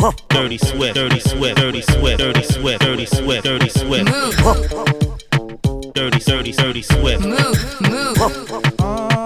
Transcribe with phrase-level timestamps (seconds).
[0.00, 4.10] Dirty Swift, Dirty Swift, Dirty Swift, Dirty Swift, Dirty Swift, Dirty Swift.
[4.10, 4.34] Move.
[5.94, 7.22] Dirty, dirty, dirty Swift.
[7.22, 8.18] Move, move.
[8.80, 9.19] Uh,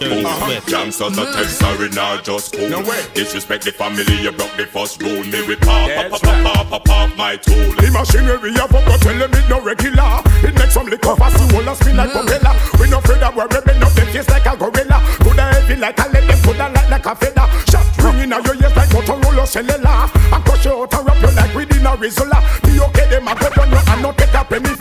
[0.00, 1.26] Gangsters a uh-huh.
[1.26, 1.34] mm.
[1.34, 2.68] tell sorry now just cool.
[2.68, 3.02] No way.
[3.14, 5.24] Disrespect the family you broke the first rule.
[5.24, 7.72] Me we pop pop pop pop pop pop my tool.
[7.80, 10.20] The machinery I forgot tell them it no regular.
[10.44, 12.26] It makes some liquor fast to hold us spin like mm.
[12.26, 12.54] propeller.
[12.80, 14.98] We no afraid that we're ripping up them face like a gorilla.
[15.24, 17.46] Coulda heavy like a lead them coulda light like a feather.
[17.70, 20.10] Shot ringing out your ears like Motorola cellular.
[20.28, 23.34] I crush you out and wrap you like within a Rizla Be okay them a
[23.34, 24.75] go down you and not take a penny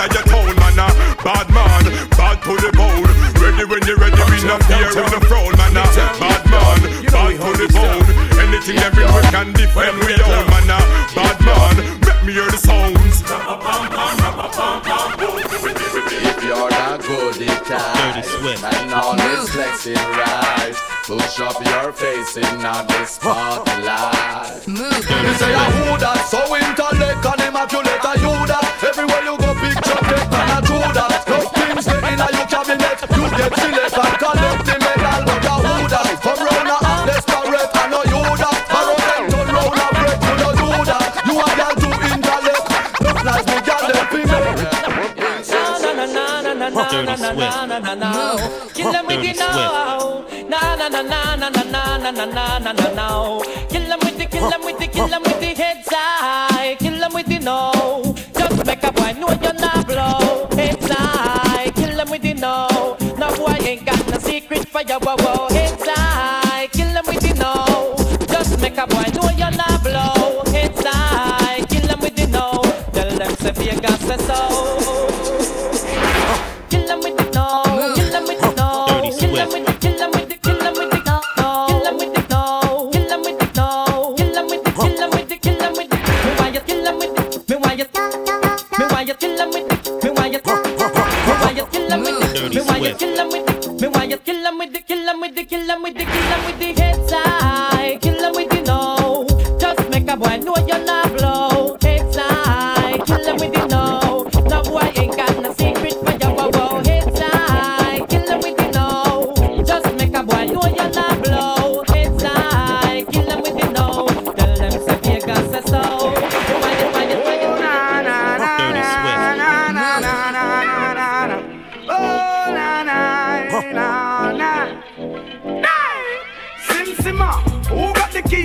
[0.00, 0.88] in the fear that you town Man a
[1.20, 1.84] bad man,
[2.16, 5.76] bad to the bone Ready when you're ready we no fear in the throne Man
[5.76, 5.84] ah.
[5.84, 8.06] a bad man, bad to the bone
[8.40, 10.80] Anything every we can defend we own Man ah.
[10.80, 13.20] a bad man, make me hear the sounds
[16.42, 18.24] you're not good at time
[18.64, 20.74] And all this flexing right
[21.04, 25.04] Push up your face in the spotlight Move.
[25.04, 29.50] You say a who that so intellect and immaculate a you that Everywhere you go
[29.58, 33.52] picture take and a true that No things get in a your cabinet You get
[33.58, 34.79] select and collect the
[46.90, 48.74] Dirty Swift.
[48.74, 50.24] Kill them with Dirty it now.
[50.48, 53.40] Na na na na na na na na na na na na na.
[53.70, 56.76] Kill them with the, kill them with the, kill them with the heads high.
[56.78, 58.14] Kill them with the no.
[58.34, 59.86] Just make a boy know you're not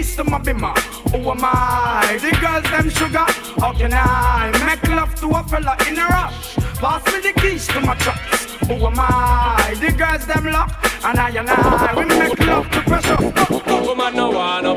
[0.06, 0.78] keys to my bimmer?
[1.12, 2.18] Who am I?
[2.22, 3.26] The girls them sugar.
[3.60, 6.56] How can I make love to a fella in a rush?
[6.80, 8.20] Pass me the keys to my truck.
[8.68, 9.76] Who am I?
[9.80, 10.72] The girls them lock,
[11.04, 13.65] and I and I we make love to pressure.
[13.86, 14.76] Woman no wanna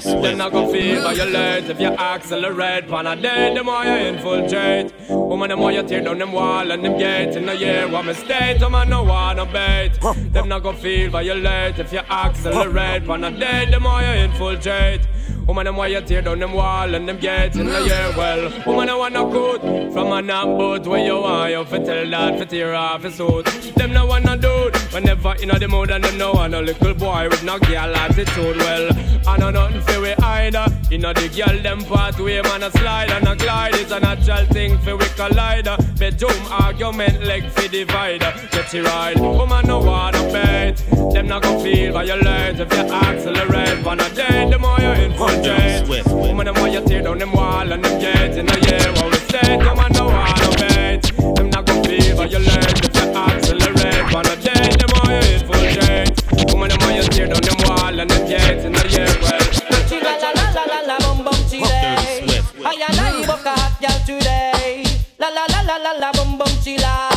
[0.00, 0.22] Swift.
[0.22, 2.88] Then I go feel violate If you accelerate.
[2.88, 4.92] Pan a day the more you infiltrate.
[5.08, 8.04] Woman the more you tear down them wall and them gates In the year what
[8.04, 8.60] me state?
[8.60, 9.92] Woman no wanna bait.
[10.32, 13.06] Them not go feel violate If you accelerate.
[13.06, 15.02] Pan a day the more you infiltrate
[15.46, 17.86] Woman, them why you tear down them wall and them gates in the mm.
[17.86, 18.52] year well.
[18.66, 21.50] Woman, I wanna good from a knock boat where you are.
[21.50, 23.46] You fit tell that fit tear off his suit.
[23.76, 27.28] Them no wanna do whenever in the mood and them no want a little boy
[27.28, 28.56] with no girl attitude.
[28.58, 28.90] Well,
[29.26, 30.66] I know nothing for we either.
[30.90, 33.74] You know the girl them pathway man a slide and a glide.
[33.74, 35.76] It's a natural thing for we collider.
[35.98, 38.32] Bedroom argument like for divider.
[38.52, 39.18] Get you right.
[39.18, 40.76] Woman, no wanna bait.
[41.12, 43.84] Them not gonna feel violate if you accelerate.
[43.84, 45.39] One a day, the more you infiltrate.
[45.44, 46.08] Swift.
[46.10, 48.92] Woman, the more you tear down them wall and them gates in the year.
[49.00, 51.02] What we say, them man no wanna bait.
[51.36, 54.12] Them not gonna feel violate if you accelerate.
[54.12, 56.52] One a day, the more you infiltrate.
[56.52, 59.08] Woman, the more you tear down them wall and them gates in the year.
[59.24, 59.40] Well.
[59.88, 61.66] Chila la la la la la bum bum chile.
[61.66, 64.84] I and I book a hot girl today.
[65.18, 67.08] La la la la la la bum bum chila.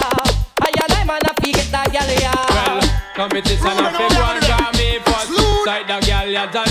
[0.64, 2.88] I and I man a fi get that girl Well, ya.
[3.16, 5.36] competition a big one for me first.
[5.68, 6.68] Side the girl, you don't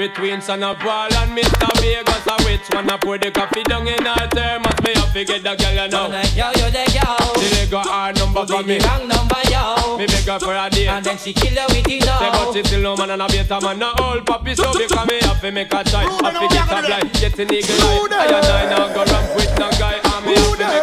[0.00, 1.68] Between Son of Paul and Mr.
[1.78, 4.72] Vegas, a which one I put the coffee down in her thermos?
[4.80, 6.08] Me have to get the girl you know.
[6.08, 7.04] Like yo yo the yo.
[7.36, 8.78] The leg got hard number for me.
[8.80, 9.98] Wrong number yo.
[9.98, 10.88] Me beg her for a date.
[10.88, 13.26] And then she kill her with it Say but she still no man and a
[13.28, 16.48] better man No old puppy so because me have to make a try Have to
[16.48, 19.70] get a blind, get an eagle eye I and I now go ramp with no
[19.72, 20.09] guy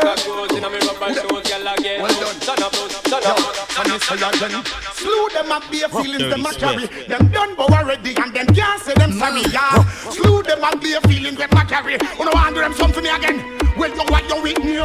[0.08, 2.00] And me have to a clothes me rubber shoes Girl again,
[2.40, 4.64] son of those, son of And you say again,
[4.96, 6.88] slew them up bare feelings them a carry.
[6.88, 7.10] Swift.
[7.10, 9.42] Them done but already and them can't say them sorry.
[9.52, 11.94] Yeah, slew them up bare feelings them a carry.
[11.94, 13.60] You know want do them something again?
[13.76, 14.76] Well, you what you with me?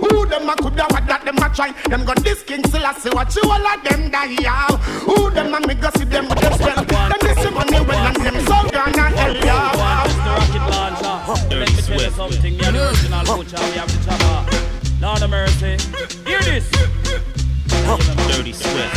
[0.00, 1.72] Who them a coulda what that them a try?
[1.88, 4.36] Them got this king still a say what you all of them die.
[4.40, 4.66] Yeah,
[5.04, 6.84] who them a me go see them with them spell?
[6.84, 9.36] Them this the money well and them so gone and hell.
[9.36, 10.00] Yeah.
[10.24, 11.54] rocket launcher.
[11.54, 12.16] Let me tell you Swift.
[12.16, 12.54] something.
[12.54, 13.60] You're the original butcher.
[13.60, 14.59] We have the chopper.
[15.00, 15.78] Lord of mercy.
[16.26, 16.70] Hear this.
[17.88, 17.96] Oh.
[18.28, 18.94] Dirty Swift.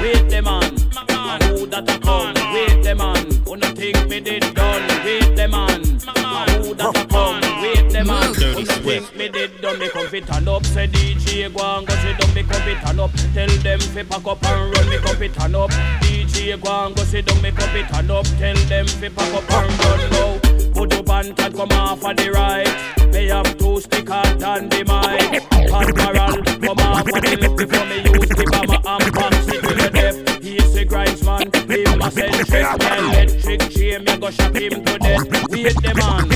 [0.00, 0.72] Wait the man.
[1.10, 2.32] A who that a come?
[2.54, 3.26] Wait the man.
[3.44, 4.86] Who no think me did done?
[5.04, 5.82] Wait the man.
[6.06, 7.40] A who that a come?
[7.60, 8.32] Wait the man.
[8.34, 9.16] Dirty Swift.
[9.16, 9.80] me did done?
[9.80, 10.64] Me come fit and up.
[10.64, 12.32] Say DJ go and go sit down.
[12.32, 13.10] Me come fit and up.
[13.34, 14.88] Tell them fi pack up and run.
[14.88, 15.70] Me come fit and up.
[16.02, 17.42] DJ go and go sit down.
[17.42, 18.26] Me come fit and up.
[18.38, 20.72] Tell them fi pack up and run now.
[20.72, 22.95] Put up and come off of the right.
[23.12, 25.42] Me have two stick hard and the mic.
[25.72, 29.90] Admiral come off of the left before me use the bomber box it to the
[29.90, 30.42] death.
[30.42, 31.50] He's the grinds man.
[31.68, 32.66] Him a centric.
[32.82, 34.04] Electric chain.
[34.04, 35.50] Me go shot him to death.
[35.50, 36.30] Wait the man.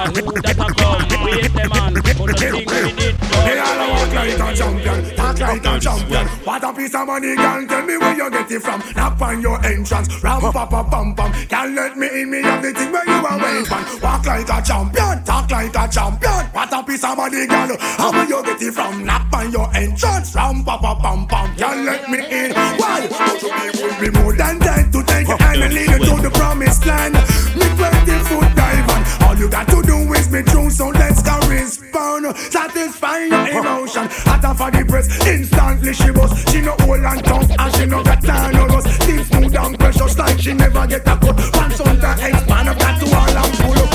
[0.00, 1.24] And who that a come?
[1.24, 2.05] Wait the man.
[2.26, 3.12] Who no think we
[3.46, 6.26] They all walk like a champion, talk like a champion.
[6.42, 7.66] What a piece of money, girl.
[7.68, 8.82] Tell me where you get it from.
[8.96, 11.32] Knock on your entrance, ram pa pa pam pam.
[11.46, 14.02] Can't let me in, me have the thing where you are waiting for.
[14.02, 16.46] Walk like a champion, talk like a champion.
[16.50, 17.76] What a piece of money, girl.
[17.78, 19.04] How where you get it from?
[19.04, 21.54] Knock on your entrance, ram pa pa pam pam.
[21.54, 22.52] Can't let me in.
[22.52, 23.06] Why?
[23.06, 26.30] You be would be more than dead to take hand and lead you to the
[26.30, 27.05] promised land.
[34.96, 36.48] Press, instantly she bust.
[36.50, 39.02] She no old and tough, and she no got time no rust.
[39.02, 41.36] Still smooth and precious, like she never get a cut.
[41.52, 43.90] Pants on the expand, up got to all and pull up.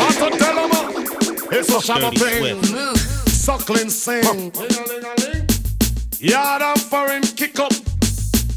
[0.00, 1.56] What to tell 'em, uh?
[1.56, 2.96] It's a shabba Dirty thing.
[3.26, 4.52] Suckling sing.
[6.18, 7.72] Yard and foreign kick up.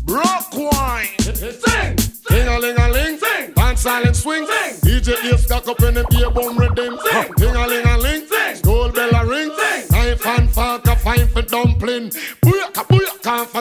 [0.06, 1.08] Broke wine.
[1.20, 1.96] Sing.
[2.30, 3.18] Ding a ling a ling.
[3.18, 3.54] Sing.
[3.54, 4.46] Band silent swing.
[4.46, 4.76] Sing.
[4.84, 6.98] DJ ear stuck up in the beer bum rhythm.
[7.06, 7.33] Sing.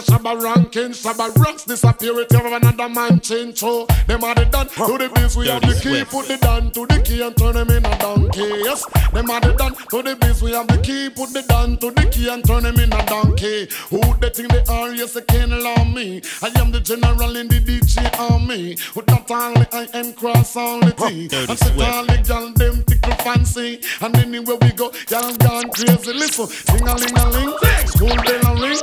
[0.02, 0.34] Shabba
[0.74, 0.92] ranking.
[0.92, 0.92] ranking.
[0.92, 3.58] Shabba rocks disappear with you another man change.
[3.58, 5.36] So them are the done to the biz.
[5.36, 6.04] We have the key.
[6.04, 8.62] Put the down to the key and turn them in a donkey.
[8.64, 10.42] Yes, them are the done to the biz.
[10.42, 11.10] We have the key.
[11.10, 13.68] Put the down to the key and turn them in a donkey.
[13.90, 14.90] Who they think they are?
[14.94, 16.22] Yes, they can't allow me.
[16.42, 18.76] I am the general in the DJ army.
[18.94, 21.28] With not only I am cross only T.
[21.32, 23.80] And sit all the gal them tickle fancy.
[24.00, 26.12] And anywhere we go, y'all gone crazy.
[26.12, 28.78] Listen, sing a ling a ling, school bell a ring.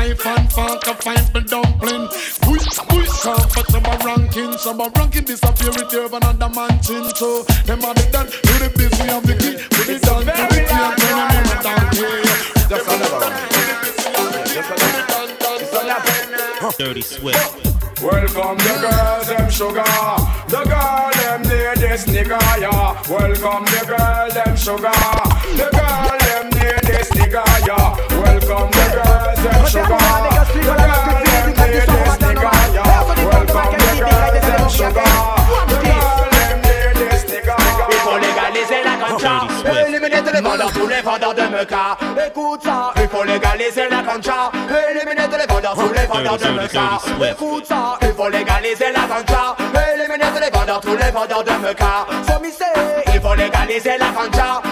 [0.00, 2.08] Knife and fork a fight for dumpling.
[2.42, 4.52] Push, push, comfort, some a ranking.
[4.58, 7.04] Some a ranking disappear with you another man chin.
[7.14, 9.56] So, them are the done, do the busy of the key.
[9.70, 12.22] Put it down to the key and turn them in a donkey.
[12.68, 13.50] Just another one.
[16.78, 17.66] Dirty Swift.
[18.02, 19.84] Welcome the girls, them sugar.
[20.48, 22.96] The girl, them near this nigga, yeah.
[23.10, 24.90] Welcome the girl, them sugar.
[25.56, 26.59] The girl, them
[26.90, 27.96] near this nigga, yeah.
[28.10, 29.98] Welcome the girls, them sugar.
[30.50, 33.02] The girl, them near this nigga, yeah.
[33.30, 35.10] Welcome the girls, them sugar.
[35.70, 37.56] The girl, them near this nigga.
[37.90, 39.34] Il faut légaliser la concha
[39.86, 44.02] Éliminer tous les vendeurs, tous les vendeurs de meca Écoute ça, il faut légaliser la
[44.02, 44.50] concha
[44.90, 46.98] Éliminer tous les vendeurs, tous les vendeurs de meca
[47.30, 49.56] Écoute ça, il faut légaliser la concha
[49.94, 52.64] Éliminer tous les vendeurs, tous les vendeurs de meca Sommisé,
[53.14, 54.62] il faut légaliser la concha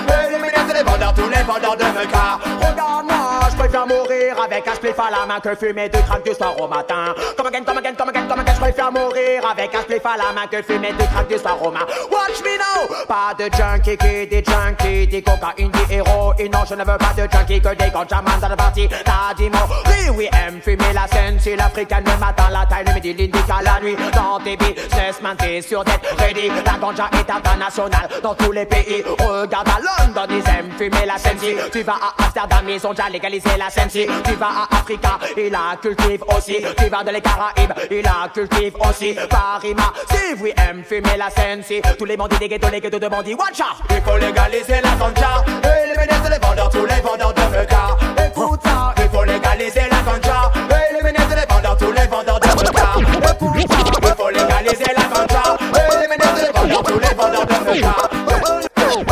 [5.07, 5.55] à la main que
[5.89, 7.15] du crack du soir au matin.
[7.37, 10.33] Comme again, comme again, comme again, comme again, préfère mourir avec un spliff à la
[10.35, 13.97] main que fumer du crack du soir au matin Watch me now, pas de junkie
[13.97, 17.75] qui dit junkie, dit cocaïne, dit héroïne Non, je ne veux pas de junkie que
[17.75, 18.87] des ganjamans dans le parti.
[19.05, 21.39] T'as dit mon, oui, aime fumer la scène.
[21.41, 23.97] Si l'africaine le matin, la taille, le midi, l'indica la nuit.
[24.15, 26.49] Dans tes businessman, t'es sûr d'être ready.
[26.67, 28.09] La ganja est internationale.
[28.23, 31.39] Dans tous les pays Regarde à London, ils aiment fumer la scène.
[31.39, 33.89] Si tu vas à Amsterdam, ils ont déjà légalisé la scène.
[33.89, 36.57] Si tu vas à Africa, ils la cultivent aussi.
[36.77, 38.58] Tu vas dans les Caraïbes, ils la cultivent
[38.89, 39.75] aussi Paris,
[40.11, 43.09] si oui, aime fumer la scène Si tous les bandits des ghettos, les ghettos de
[43.09, 43.77] bandits, watch out.
[43.91, 45.45] Il faut légaliser la ganja.
[45.85, 47.97] Éliminer tous les vendeurs, tous les vendeurs de meca
[48.27, 50.53] Écoute ça, il faut légaliser la ganja.
[50.91, 52.89] Éliminer tous les vendeurs, tous les vendeurs de meca
[53.31, 55.59] Écoute ça, il faut légaliser la ganja.
[55.95, 57.95] Éliminer tous les vendeurs, tous les vendeurs de meca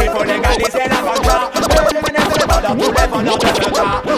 [0.03, 1.51] Il faut légaliser la ganja.
[1.91, 3.47] Éliminer tous les vendeurs, tous les vendeurs de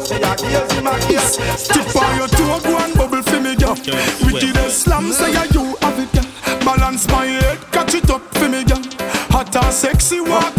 [0.00, 1.36] and say your gaze, him a gaze.
[1.68, 3.76] Tip on your toe, go and bubble for me, girl.
[4.24, 6.24] Wicked as slam, say you have it, girl.
[6.64, 8.82] Balance my head, catch it up for me, girl.
[9.30, 10.49] Hot and sexy, walk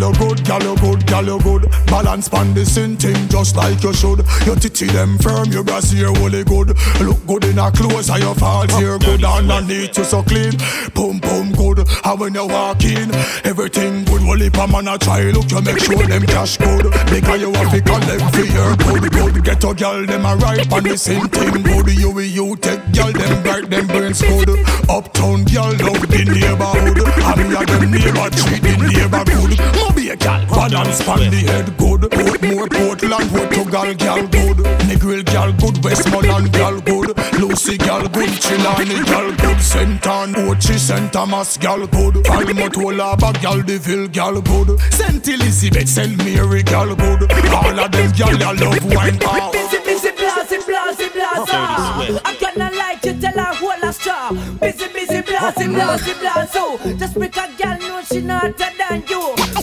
[0.00, 1.70] you good, girl, you good, girl, you good.
[1.86, 4.24] Balance pan the same thing just like you should.
[4.46, 6.76] Your titty them firm, your brassiere holy good.
[7.00, 9.24] Look good in a clothes, and your falls here good.
[9.24, 10.52] Underneath you so clean,
[10.94, 11.86] boom boom good.
[12.04, 13.12] And when you walk in,
[13.44, 14.22] everything good.
[14.22, 16.84] Well, if a man a try, look you make sure them cash good.
[17.10, 19.44] Because you have to collect for your good, good.
[19.44, 21.88] Get a girl them a right on the same thing good.
[21.92, 24.48] You will you take girl them bright them brains good.
[24.88, 26.98] Uptown girl love the neighborhood.
[27.04, 29.96] And me a them neighbor treat the neighbor good.
[29.96, 32.00] Moby a gal balance pan the head good.
[32.00, 34.56] Portmore, Portland, Portugal gal good.
[34.88, 35.82] Negril gal good.
[35.84, 37.16] Westmoreland gal good.
[37.40, 38.28] Lucy gal good.
[38.28, 39.60] Chilani gal good.
[39.60, 40.06] St.
[40.06, 41.12] Ann, Ochi, St.
[41.12, 42.14] Thomas gal good.
[42.24, 44.80] Palmotola, gal Deville gal good.
[44.92, 45.26] St.
[45.28, 46.16] Elizabeth, St.
[46.18, 47.30] Mary gal good.
[47.52, 49.52] All of them gal I love wine power.
[49.52, 52.20] Busy, busy, blase, blase, blase.
[52.24, 54.30] I kinda like you tell her hold a straw.
[54.60, 56.98] Busy, busy, blase, blase, blase.
[56.98, 59.59] Just because girl know she not hotter than you.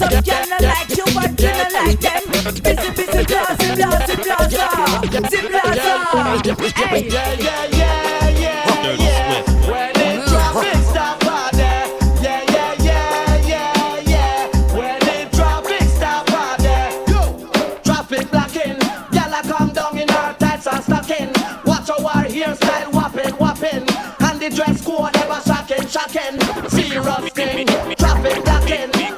[0.00, 2.22] Some girl not like you, but you not like them.
[2.64, 4.48] Busy, busy, blase, blase, blase.
[5.28, 6.72] See, blase.
[6.72, 8.64] Hey, yeah, yeah, yeah, yeah.
[8.82, 9.48] Dirty Swift.
[9.68, 11.86] When it drop, it stop out there.
[12.22, 14.48] Yeah, yeah, yeah, yeah, yeah.
[14.74, 16.90] When it drop, it stop out there.
[17.84, 18.78] Traffic blocking.
[19.12, 21.30] Gyal a come down in her tights and stocking.
[21.66, 23.86] Watch our hairstyle whopping, whopping.
[24.20, 26.40] And the dress code ever shocking, shocking.
[26.70, 27.66] Serious thing.
[27.96, 29.09] Traffic blocking.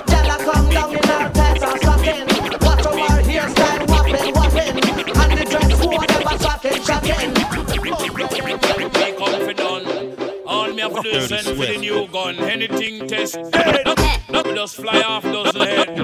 [10.73, 12.38] All me have to do is send for the new gun.
[12.38, 13.37] Anything test.
[13.37, 13.99] Look,
[14.31, 15.95] look, just fly off those head.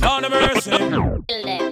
[0.00, 1.67] Down the mercy.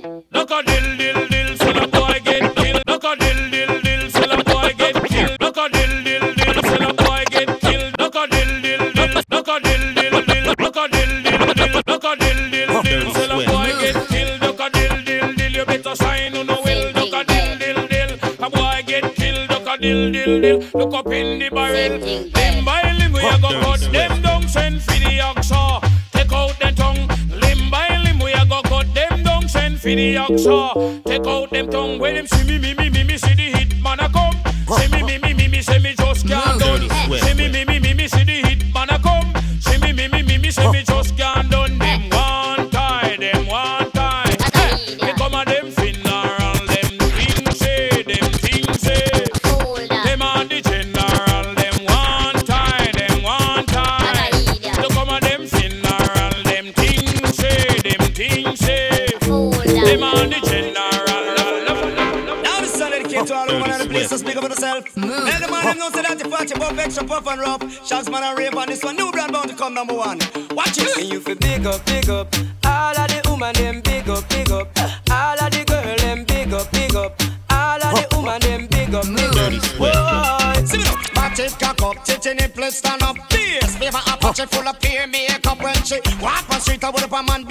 [19.96, 20.58] Dill, dill, dill.
[20.74, 21.98] Look up in the barrel.
[21.98, 24.48] Limb by limb, we a go cut them down.
[24.48, 25.80] Send for the oxa.
[26.12, 27.08] Take out the tongue.
[27.40, 29.48] Limb by limb, we a go cut them down.
[29.48, 31.04] Send for the oxa.
[31.04, 31.98] Take out them tongue.
[31.98, 34.36] When them see me, me, me, me, me, see the hit man a come.
[34.78, 35.95] See me, me, me, me, me, see me
[67.62, 68.10] and rough.
[68.10, 68.96] Man and rave on this one.
[68.96, 70.18] New brand bound to come number one.
[70.50, 70.96] Watch it.
[70.98, 72.34] And you feel big up, big up.
[72.64, 74.68] All of the woman them big up, big up.
[75.10, 77.20] All of the girl them big up, big up.
[77.50, 79.78] All of the woman them big up, big up.
[79.78, 83.16] Boy, See me now, back it cock up, titty nipple stand up.
[83.30, 86.82] Fierce, favor Apache full of peer makeup when she walk on street.
[86.84, 87.44] I would up a man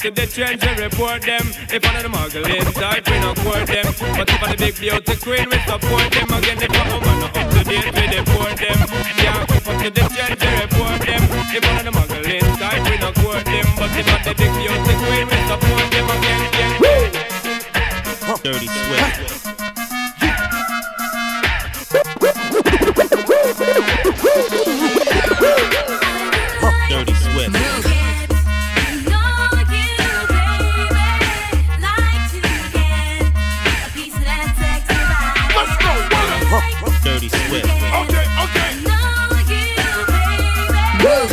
[0.00, 1.42] Can't keep up the trends and report them.
[1.68, 3.84] If one of the muggling type, we not court them.
[4.16, 5.89] But if the big beauty queen, we support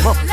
[0.08, 0.24] Dirty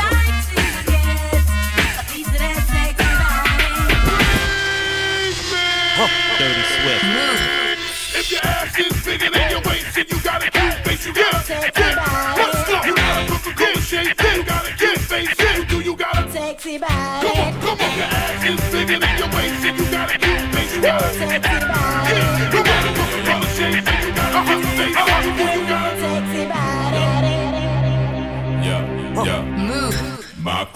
[6.64, 7.04] Swift.
[8.16, 11.12] If your ass is bigger than your waist and you got a cute face, you
[11.12, 11.36] gotta.
[11.36, 12.80] Let's go.
[12.86, 15.28] You got a Coca-Cola shape, you got a cute face.
[15.38, 17.96] You do, you got a Sexy Come on, come on.
[17.98, 22.48] Your ass is your waist you got a cute face, you got a yeah.
[22.50, 25.15] You got a Coca-Cola shape you got a hot face,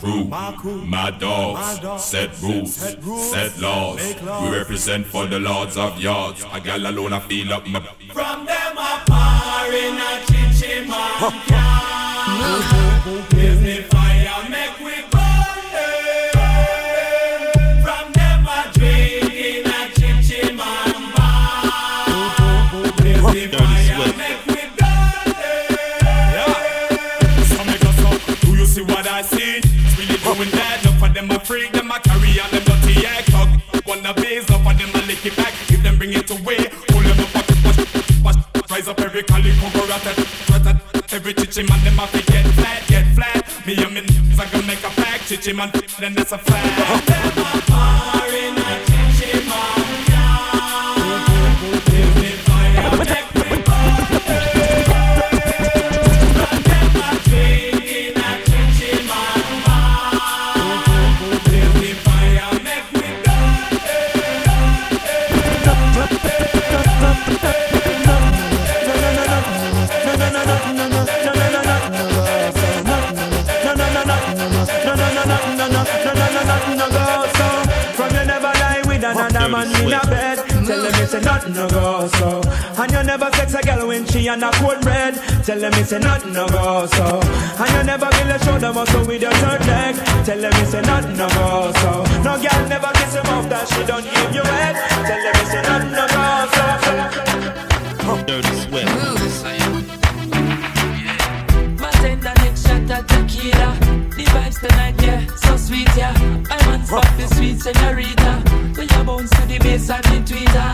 [0.03, 4.01] My crew, my, dogs, set rules, set, laws.
[4.43, 6.45] We represent for the lords of yards.
[6.53, 7.81] A gal alone, I feel up my.
[8.13, 11.33] From them a par in a chichi man
[13.31, 14.00] can
[36.21, 38.71] It away, pull them up, wash, wash, wash.
[38.71, 40.05] Rise up every calico, rat.
[41.13, 43.67] Every chichi man, them a fi get flat, get flat.
[43.67, 44.03] Me and me
[44.39, 45.23] I gonna make a pack.
[45.23, 48.20] Chichi man, then that's a fact.
[79.51, 80.39] Man in a bed.
[80.67, 82.41] Tell them it's a nothing no go so.
[82.81, 85.15] And you never sex a girl when she on a cold bread.
[85.45, 87.21] Tell them it's a nothing no go so.
[87.59, 89.95] And you never give a shoulder muscle with your third leg.
[90.25, 92.05] Tell them it's a nothing no go so.
[92.23, 94.77] No girl never kiss him off that she don't give you head.
[95.09, 96.61] Tell them it's a nothing no go so.
[98.27, 98.87] Dirty Swift.
[101.81, 103.80] My tender neck shot at tequila.
[104.31, 106.13] The vibes tonight, yeah, so sweet, yeah.
[106.49, 108.43] My man spot the sweet senorita.
[108.79, 110.71] We a bounce to the bass and the tweeter.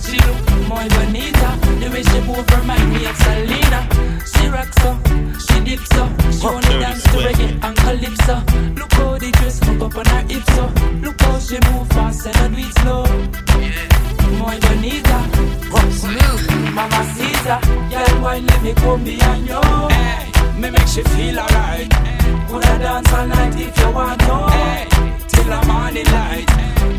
[0.00, 1.50] She look more bonita.
[1.80, 3.80] The way she move remind me of Selena.
[4.24, 4.96] She rock so,
[5.36, 6.08] she dip so.
[6.32, 8.36] She wanna dance to reggae and calypso.
[8.80, 10.64] Look how the dress hook up on her hips so.
[11.04, 13.04] Look how she move fast and I do it slow.
[14.38, 15.18] More bonita.
[15.92, 17.60] Smooth, mama Caesar.
[17.90, 19.60] Girl, why let me come behind you?
[19.88, 20.27] Hey,
[20.58, 21.88] me make she feel alright.
[22.48, 24.36] Coulda dance all night if you want to.
[24.50, 24.86] Hey,
[25.28, 26.46] till the morning light.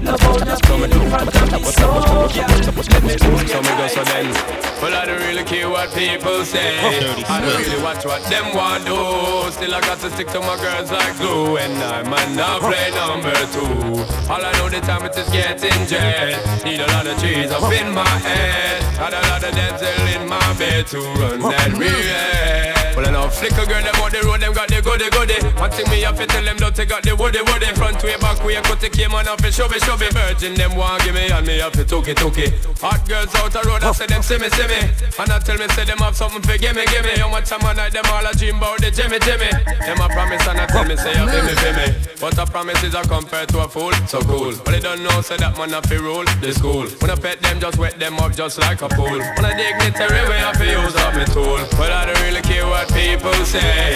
[0.04, 2.30] Love how in front of me so.
[2.34, 4.70] Yeah, let me hold So you go so tight.
[4.82, 6.80] Well I don't really care what people say
[7.28, 10.56] I don't really watch what them want do Still I got to stick to my
[10.56, 14.00] girls like glue And I might not play number two
[14.32, 17.70] All I know the time it is getting jet Need a lot of trees up
[17.74, 22.79] in my head Had a lot of dental in my bed To run that real
[23.00, 25.40] well, I know flicker girl, them on the road, them got the goody goody.
[25.56, 27.72] One thing me have to tell them, don't they got the woody woody.
[27.80, 30.12] Front way, back way, cut the came on off and show me, show me.
[30.12, 32.54] Virgin, them want give me, and me have to took it, it.
[32.84, 34.80] Hot girls out the road, I say them see me, see me.
[35.16, 37.16] And I tell me, say them have something for gimme, gimme.
[37.20, 39.50] How much time I night, them all a dream about the Jimmy, Jimmy.
[39.80, 41.88] Them a promise, and I tell me, say, you feel me, feel me.
[42.20, 44.52] But a promise is a compared to a fool, so cool.
[44.66, 46.88] But they don't know, say that man have to rule the school.
[47.00, 49.20] When I pet them, just wet them up just like a pool.
[49.20, 51.64] When I dignitary way, I feel use up my tool.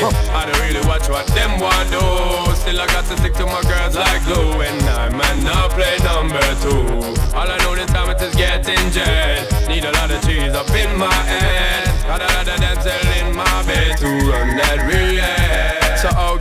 [0.10, 2.04] I don't really watch what them want do.
[2.56, 4.62] Still I got to stick to my girls like glue.
[4.62, 6.84] And I might not play number two.
[7.36, 9.48] All I know this time is getting jet.
[9.68, 11.63] Need a lot of trees up in my head.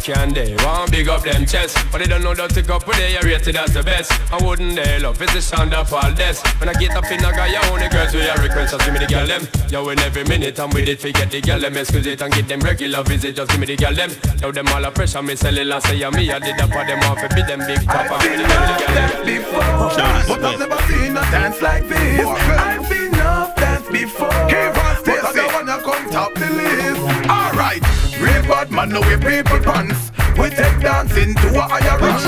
[0.02, 1.78] So how can they want big up them chest?
[1.90, 4.10] But they don't know that to up with they are rated as the best.
[4.32, 6.42] I wouldn't they love it's the sound of all this.
[6.58, 8.94] When I get up in a guy, you only girls with a request, just give
[8.94, 9.46] me the girl them.
[9.70, 11.76] Yo, in every minute I'm with it, forget the girl them.
[11.76, 14.10] Excuse it and get them regular visit, just give me the girl them.
[14.40, 16.70] Yo, them all a pressure, me sell it last say, yeah, me, I did that
[16.72, 18.10] for them off, be them big top.
[18.10, 19.10] I'm with the girl them.
[19.26, 19.60] before,
[20.26, 22.26] but I've never seen a dance like this.
[22.26, 27.30] I've seen enough dance before, but I don't wanna come top the list.
[27.30, 27.82] Alright,
[28.22, 30.12] real bad man, no we people pants.
[30.38, 32.22] We take dancing to a higher rank.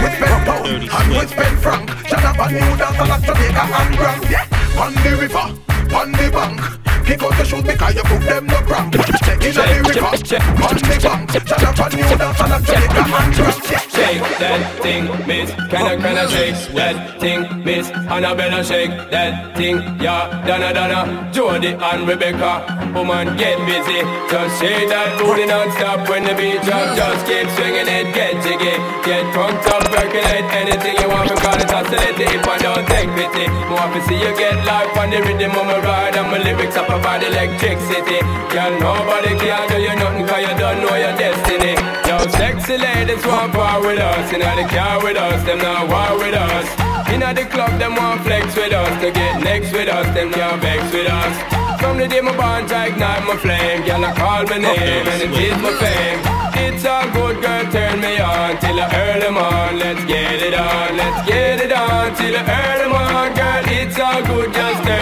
[0.00, 1.90] We spend pound and we spend franc.
[2.06, 4.22] Shut up and new dance like Jamaica and Grand.
[4.30, 5.46] Yeah, on the river,
[5.94, 6.89] on the bank.
[7.10, 8.94] Kick out the shoes because you put them no cramp.
[8.94, 11.26] Check in on the river, on the bank.
[11.42, 13.80] Shut up and new dance like Jamaica and Grand.
[13.90, 15.50] Shake that thing, miss.
[15.50, 17.90] Can I, can I shake that thing, miss?
[17.90, 20.30] And I better shake that thing, yeah.
[20.46, 22.78] Donna, Donna, Jody and Rebecca.
[22.94, 24.06] Woman, get busy.
[24.30, 26.94] Just shake that booty non-stop when the beat drop.
[26.94, 28.78] Just keep swinging it, get jiggy.
[29.02, 32.38] Get drunk, up, percolate anything you want because it's oscillating.
[32.38, 35.66] If I don't take pity, more to see you get life on the rhythm of
[35.66, 36.14] my ride.
[36.14, 38.20] And my lyrics up about electricity.
[38.52, 41.74] Girl, nobody can do you nothing cause you don't know your destiny.
[42.04, 44.32] Yo, sexy ladies want power with us.
[44.32, 46.66] Inna the car with us, them not war with us.
[47.08, 48.92] Inna the club, them want flex with us.
[49.02, 51.34] To get next with us, them can't vex with us.
[51.80, 53.80] From the day my bond, I ignite my flame.
[53.86, 56.20] Girl, I call my name and it is my fame.
[56.64, 59.36] It's a good girl, turn me on till I earn them.
[59.80, 62.92] Let's get it on, let's get it on till I earn them.
[63.40, 64.99] Girl, it's all good, just turn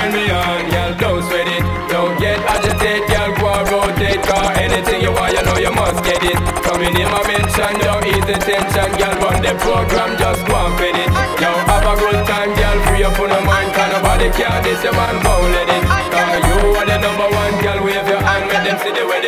[6.18, 6.38] get it.
[6.66, 8.88] Coming in my mention, don't ease the tension.
[8.98, 11.10] Girl, run the program, just go and fit it.
[11.40, 13.70] Yo, have a good time, girl, free up on the mind.
[13.74, 15.84] Cause nobody care, this your man won't let it.
[16.10, 19.27] Cause you are the number one, girl, wave your hand, make them see the wedding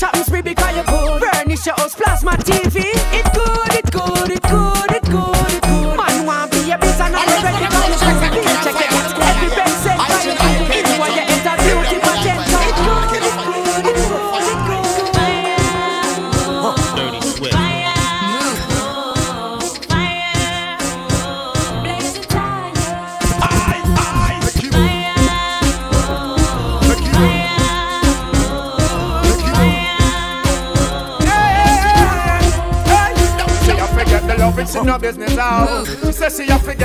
[0.00, 0.40] shopping spree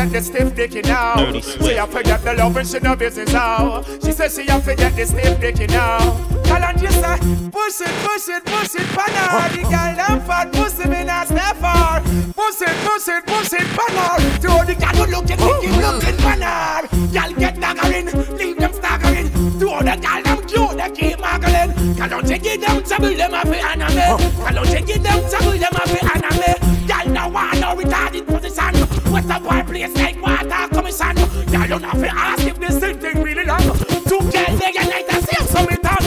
[0.06, 1.32] she have to get the stiff dicky now.
[1.42, 3.86] She have to get the loving, she no business out.
[4.04, 6.00] She says she have to get the stiff dicky now.
[6.44, 7.18] Tell her just say,
[7.50, 9.50] push it, push it, push it, pana.
[9.50, 12.02] The girl them fat, pussy me not step far.
[12.02, 14.20] Push it, push it, push it, pana.
[14.42, 16.88] To the girl who looking, looking, looking, pana.
[17.12, 19.32] Girl get staggering, leave them staggering.
[19.32, 21.96] To the girl them cute, they keep muggling.
[21.96, 24.18] Cause don't you give them trouble, them a fi anime.
[24.18, 26.88] Cause don't you give them trouble, them a fi anime.
[26.88, 28.76] Girl no want no retarded position.
[29.12, 31.16] What's the boy place like water commission?
[31.52, 33.62] Girl don't have to ask if this thing really long.
[34.08, 36.06] Two girls they get like the same me done.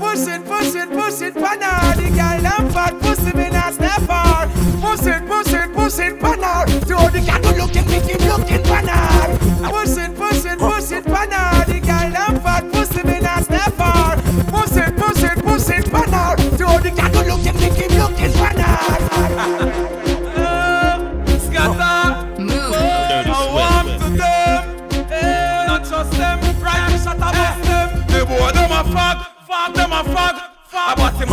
[0.00, 1.94] Push it, push it, push it, pana.
[1.96, 4.48] The girl them fat, pussy me not step far.
[4.80, 6.64] Push it, push it, push it, pana.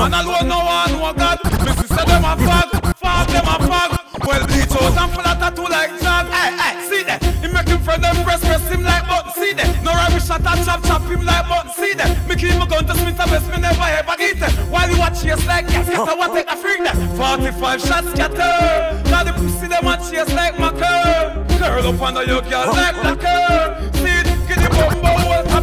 [0.01, 1.37] Man alone no one no God.
[1.61, 4.25] Missy say them a fag, fag them a fag.
[4.25, 6.25] Well bleach out and full of tattoo like jag.
[6.25, 7.21] Hey, hey, see that?
[7.21, 9.31] He make him friend them press press him like button.
[9.33, 9.69] See that?
[9.83, 11.69] No rubbish shot and chop chop him like button.
[11.77, 12.09] See that?
[12.27, 14.53] Me keep my gun to Smith and Wesson, me never ever get it.
[14.73, 16.97] While you watch chase like gas, scatter what take a freak that.
[17.13, 19.05] 45 shots scatter.
[19.05, 21.45] Now the pussy them a chase like my curl.
[21.61, 23.77] Curl up under your girl like black curl.
[24.01, 24.25] See?
[24.49, 25.61] Get the bumbo hold up.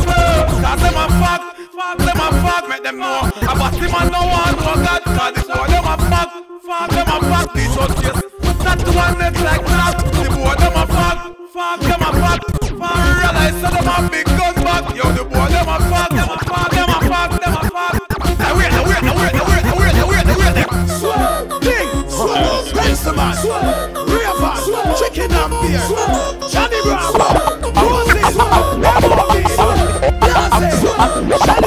[0.63, 1.38] Cause them a fuck
[2.49, 3.29] bag, make them know.
[3.45, 6.31] I bust him and no one was that cause this for them a fuck,
[6.65, 8.23] fuck them a bag, this old case.
[8.65, 11.19] That one neck like that, the boy them a fuck,
[11.53, 12.41] fuck them a fuck.
[12.79, 16.37] Realize that them a big gun bag, yo the boy them a fuck, them a
[16.49, 17.95] fuck, them a fuck, them a fuck.
[18.41, 20.65] I wait, I wait, I wait, I wait, I wait, I wait, I wait, I
[20.65, 20.89] wait.
[20.89, 21.29] Swear,
[21.61, 24.57] King, swear, Benjamin, swear, Riavan,
[24.97, 25.85] Chicken and Beer,
[26.49, 27.13] Johnny Brown,
[27.77, 28.33] Roses,
[28.81, 29.53] Roses, Roses,
[31.29, 31.58] Roses.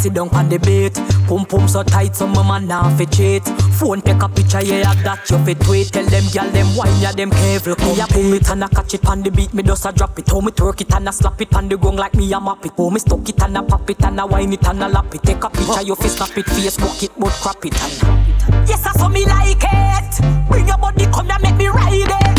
[0.00, 0.96] Sit down pan the bait
[1.30, 3.44] Pum pum so tight so my man now fi cheat.
[3.78, 5.92] Phone take a picture yeah that you fi tweet.
[5.92, 7.76] Tell them gyal them wine yeah them careful.
[7.86, 9.54] Me a pull it and a catch it pan the beat.
[9.54, 10.28] Me just a drop it.
[10.28, 12.66] How me twerk it and a slap it pan the gong like me a map
[12.66, 12.72] it.
[12.76, 15.14] How me stuck it and a pop it and a wine it and a lap
[15.14, 15.22] it.
[15.22, 17.80] Take a picture you fi snap it Facebook it but crap it.
[17.80, 20.48] And Yes I saw me like it.
[20.48, 22.29] Bring your body come and make me ride it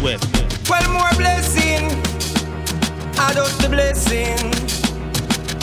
[0.00, 0.32] blessing.
[0.32, 0.70] Dirty Swift.
[0.70, 1.86] Well, more blessing.
[3.18, 4.38] I just the blessing.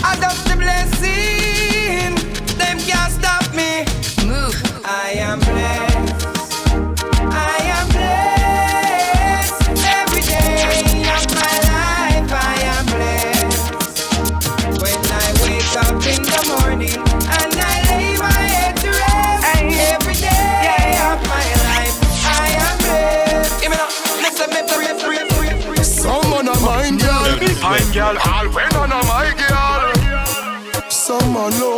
[0.04, 2.15] I just the blessing.
[2.58, 3.86] Them can't stop me.
[4.28, 4.56] Move.
[4.86, 5.94] I am blessed.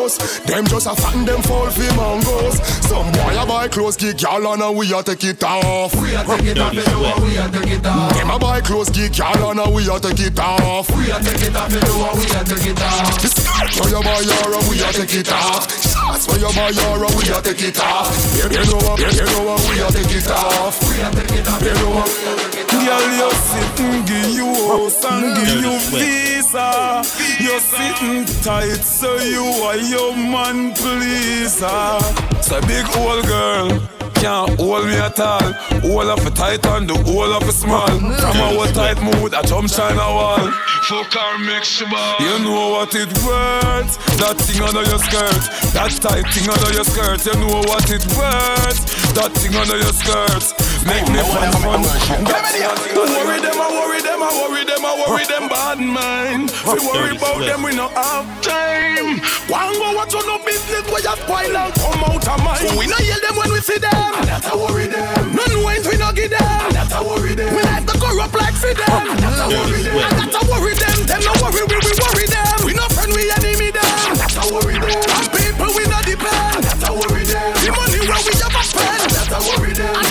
[0.08, 2.60] Man Them just a fan them fall for mangoes.
[2.88, 5.94] Some boy a buy clothes geek y'all and we a take it off.
[5.96, 8.14] We a take it off you know we a take it off.
[8.14, 10.90] Them a buy clothes geek y'all and we a take it off.
[10.92, 13.22] We a take it off you know we a take it off.
[13.22, 15.87] Skirt where you buy your we a take it off
[16.18, 19.26] Shots where you buy your we a take it off You you know you, you
[19.38, 22.36] know we a take it off We a take it off you know we a
[22.42, 27.04] take it off Girl, you sitting, give you house and give you visa.
[27.44, 31.66] You're sitting tight, so you are your man pleaser.
[31.66, 32.40] Ah.
[32.42, 33.97] So big old girl.
[34.20, 35.54] Can't hold me at all.
[35.86, 37.88] All of a tight and the whole of a small.
[37.88, 40.52] From our tight mood, I jump shine a wall.
[40.90, 41.88] Fuck her, make sure.
[42.20, 43.94] You know what it worth.
[44.18, 45.44] That thing under your skirt.
[45.74, 47.26] That tight thing under your skirt.
[47.26, 48.80] You know what it worth.
[49.14, 50.67] That thing under your skirt.
[50.88, 51.84] Make me fun fun.
[51.84, 56.52] Worry them, I worry them, I worry them, I worry them bad mind.
[56.64, 59.20] We worry about them, we no have time.
[59.52, 62.80] One go watch on no business where you spoil and come out of mind.
[62.80, 63.92] We no hear them when we see them.
[64.16, 65.36] And that's how worry them.
[65.36, 66.40] None wines we no give them.
[66.42, 67.52] And that's how worry them.
[67.52, 69.12] We like to corrupt like see them.
[69.12, 69.98] And that's how worry them.
[70.00, 70.98] And that's how worry them.
[71.04, 72.56] Them no worry we we worry them.
[72.64, 73.92] We no friend we enemy them.
[74.08, 75.04] And that's how worry them.
[75.04, 76.56] And people we no depend.
[76.56, 77.52] And that's how worry them.
[77.60, 79.04] The money where we ever spend.
[79.04, 80.07] And that's how worry them.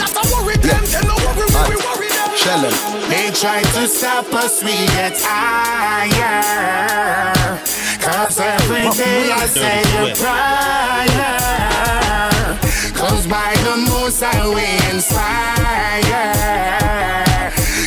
[2.47, 2.63] Them.
[3.11, 6.43] They try to stop us, we get higher.
[8.01, 11.47] Cause every day I say a prayer.
[12.95, 16.07] Cause by the most I we inspire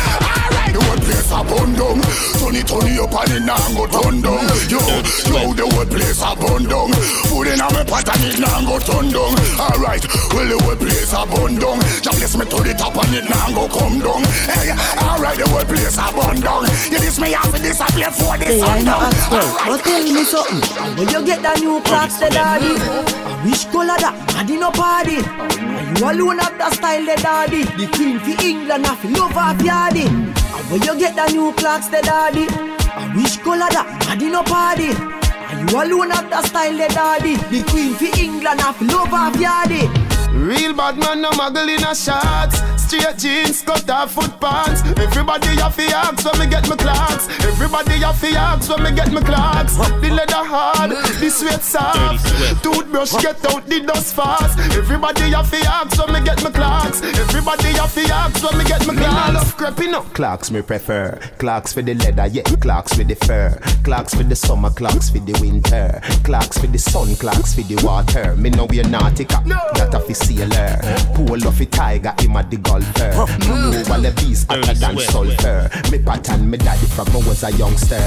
[1.32, 2.00] place a burn down
[2.38, 4.80] Turn it, turn it up and it now go turn down Yo,
[5.32, 6.90] yo, the whole place a burn down
[7.28, 10.76] Put in a me pot and it now go turn down Alright, well the whole
[10.76, 11.78] place a burn down
[12.16, 15.64] bless me to the top and it now go come down Hey, alright, the whole
[15.64, 19.00] place a burn down You this me this I play for this Hey, I know
[19.00, 20.60] ask well, but tell me something.
[20.96, 22.76] When you get that new clocks, the daddy,
[23.48, 24.14] which color that?
[24.28, 25.18] Daddy no party.
[25.18, 27.64] And you alone have that style, the daddy.
[27.64, 30.41] The queen for England, have love of yardy.
[30.70, 32.46] When you get that new clocks, the daddy,
[32.96, 33.86] and which color that?
[34.06, 34.92] Daddy no party.
[35.52, 37.36] And you alone have that style, the daddy.
[37.36, 40.11] The queen for England, have love of yardy.
[40.32, 42.60] Real bad man, no muggle in a shots.
[42.82, 44.82] Straight jeans, cut off foot pants.
[44.98, 47.28] Everybody have to ask when me get my clocks.
[47.44, 49.76] Everybody have to ask when me get my clocks.
[49.76, 52.24] The leather hard, the sweat soft.
[52.62, 54.58] Toothbrush get out the dust fast.
[54.76, 57.02] Everybody have to ask when me get my clocks.
[57.02, 59.14] Everybody have to ask when me get my clocks.
[59.14, 60.12] I love creeping up.
[60.14, 61.18] Clocks me prefer.
[61.38, 62.42] Clocks for the leather, yeah.
[62.60, 63.58] Clocks for the fur.
[63.84, 66.00] Clocks for the summer, clocks for the winter.
[66.24, 68.34] Clocks for the sun, clocks for the water.
[68.36, 70.78] Me know we're nautica, that a fi sailor.
[71.14, 73.12] Pull off a tiger, him a the golfer.
[73.40, 75.70] Me know all the beast hotter than sulfur.
[75.90, 78.00] Me pattern me daddy from I was a youngster.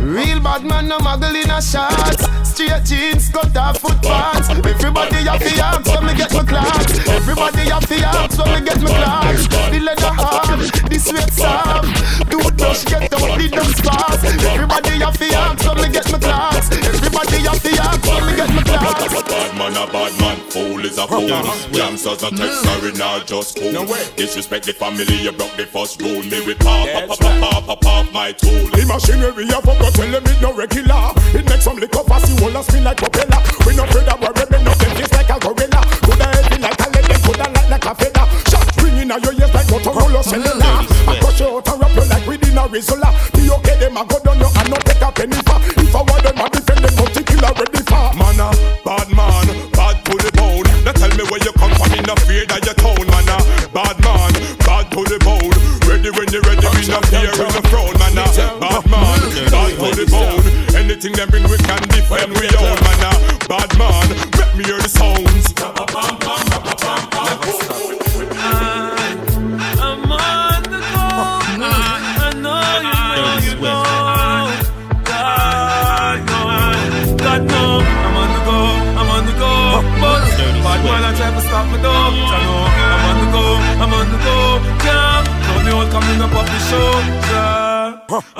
[0.00, 2.26] Real bad man, no muggle in a shots.
[2.48, 4.48] Straight jeans, cut off foot pants.
[4.50, 7.08] Everybody have the ask when me get my clocks.
[7.08, 9.46] Everybody have to ask when me get my clocks.
[9.46, 12.30] The leather hard, the sweat soft.
[12.30, 13.82] Toothbrush get out the dust
[14.18, 14.44] fast.
[14.44, 16.70] Everybody have to ask when me get my clocks.
[16.70, 19.22] Everybody have to ask when me get my clocks.
[19.26, 21.28] Bad man, a bad man, fool is a fool.
[21.72, 22.64] Youngsters a text mm.
[22.64, 23.86] sorry, not just cool.
[24.16, 26.22] Disrespect the family, you broke the first rule.
[26.22, 28.70] Me with pop, pop, pop, pop, pop, pop, my tool.
[28.72, 31.12] The machinery a fuck, but tell them it no regular.
[31.34, 33.40] It makes some liquor fast, you wanna spin like propeller.
[33.66, 35.80] We no afraid of worry, them no face like a gorilla.
[36.04, 38.26] Coulda heavy like a lead, coulda light like a feather.
[38.48, 40.86] Shot ringing out your ears like Motorola cellular.
[41.10, 42.15] I crush you out and wrap you
[42.56, 43.10] within a Rizla.
[43.32, 45.58] Be okay, them a go down you and no take a penny for.
[45.80, 48.14] If I want them a defend them, come to kill already for.
[48.16, 48.50] Man a
[48.84, 50.64] bad man, bad to the bone.
[50.84, 53.06] Now tell me where you come from, in no fear that you town.
[53.12, 53.38] Man a
[53.72, 54.32] bad man,
[54.64, 55.52] bad to the bone.
[55.84, 57.94] Ready when you ready, we no fear in the throne.
[58.00, 58.26] Man a
[58.60, 59.20] bad man,
[59.52, 60.44] bad to the bone.
[60.74, 62.78] Anything them bring we can defend we own.
[62.80, 63.12] Man a
[63.48, 65.25] bad man, let me hear the sounds.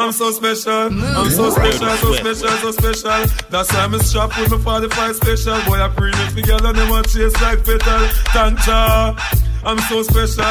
[0.07, 3.27] I'm so special, I'm so special, so special, so special.
[3.51, 5.61] That's why I'm strapped with my 45 special.
[5.67, 8.07] Boy, I bring it together, and them want chase like petal.
[8.31, 9.19] Tanja.
[9.65, 10.45] I'm so special,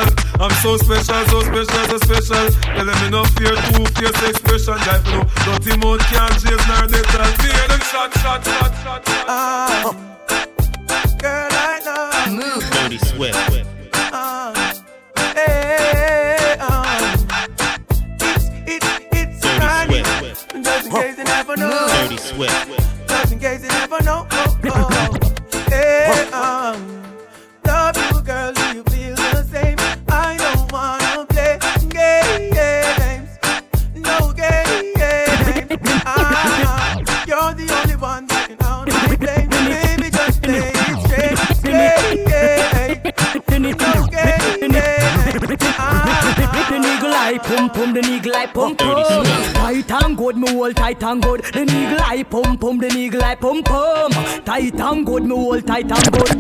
[0.44, 2.52] I'm so special, so special, so special.
[2.52, 4.76] Tell them me no fear, two fierce expression.
[4.84, 7.32] Guy for no dirty mouth can't chase nor they tell.
[7.40, 9.26] Fear them shot, shot, shot, shot, shot.
[9.30, 9.96] Ah,
[11.18, 12.60] girl, I know.
[12.60, 13.55] Dirty Swift.
[21.00, 21.88] Know.
[21.88, 23.08] Dirty Swift.
[23.08, 24.28] Just in case you never know.
[24.32, 25.18] Oh, oh.
[25.70, 27.04] Hey, um,
[27.66, 28.54] love you, girl.
[28.54, 29.78] Do you feel the same?
[30.10, 31.58] I don't wanna play
[31.90, 33.38] games.
[33.96, 34.94] No games.
[36.06, 39.50] Ah, you're the only one that can hold my flame.
[39.50, 41.38] Baby, just play it straight.
[41.58, 42.26] Straight.
[43.60, 45.62] No games.
[45.78, 46.35] Ah.
[46.70, 49.04] The nigga like pum pum, the nigga like pum pum.
[49.54, 51.44] Tight and good, me hold tight and good.
[51.44, 54.12] The nigga like pum pum, the nigga like pum pum.
[54.44, 56.40] Tight and good, me hold tight and good.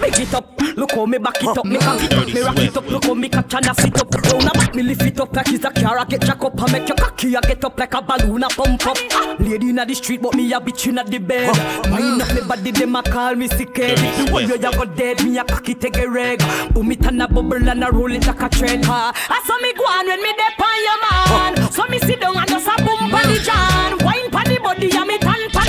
[0.00, 2.58] Big it up, look how me back it up, me cock it up, me rock
[2.58, 4.14] it up, look how me catch and I sit up.
[4.14, 6.72] Round back me lift it up like it's a car, I get jack up and
[6.72, 8.98] make your cocky, I get up like a balloon, I pump up.
[9.40, 11.56] Lady inna the street, but me a bitch inna the bed.
[11.90, 13.98] Mind up me body, them a call me sick head.
[13.98, 16.40] The one you go dead, me a cocky take a reg.
[16.72, 18.48] Boom it and a bubble and a roll it like a.
[18.56, 19.12] Ha.
[19.28, 21.72] I saw me go on when me dep on your man.
[21.72, 23.98] So me sit down and just a boom pon the jam.
[24.04, 25.65] Wine pon the body and me tan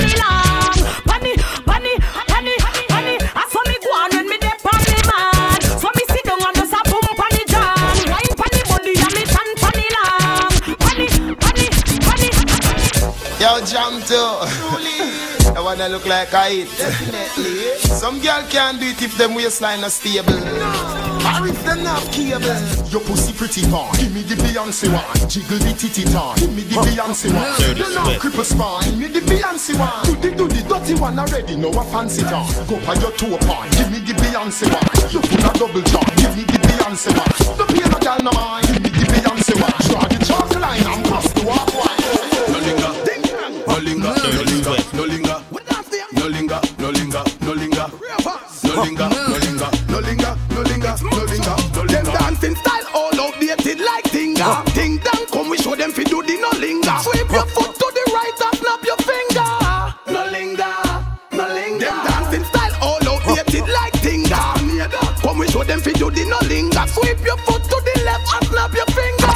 [13.40, 14.16] Yo, jam too.
[15.54, 16.68] I wanna look like I eat.
[16.76, 17.78] Definitely.
[17.78, 20.34] Some girl can't do it if them waistline are stable.
[20.34, 22.58] Or if them not cable.
[22.90, 23.94] Your pussy pretty fine.
[23.94, 25.28] Give me the Beyonce one.
[25.30, 26.34] Jiggle the titty time.
[26.38, 27.78] Give me the Beyonce one.
[27.78, 28.20] You Swift.
[28.20, 28.84] cripple spine.
[28.90, 30.02] Give me the Beyonce one.
[30.02, 31.54] Do the do the dirty one already.
[31.56, 32.50] Know a fancy time.
[32.66, 33.70] Go on your toe point.
[33.78, 35.10] Give me the Beyonce one.
[35.14, 36.10] You put a double jump.
[36.18, 37.38] Give me the Beyonce one.
[37.54, 38.66] No girl no mind.
[38.66, 39.78] Give me the Beyonce one.
[39.86, 40.07] Draw
[66.94, 69.28] Sweep your foot to the left and snap your finger.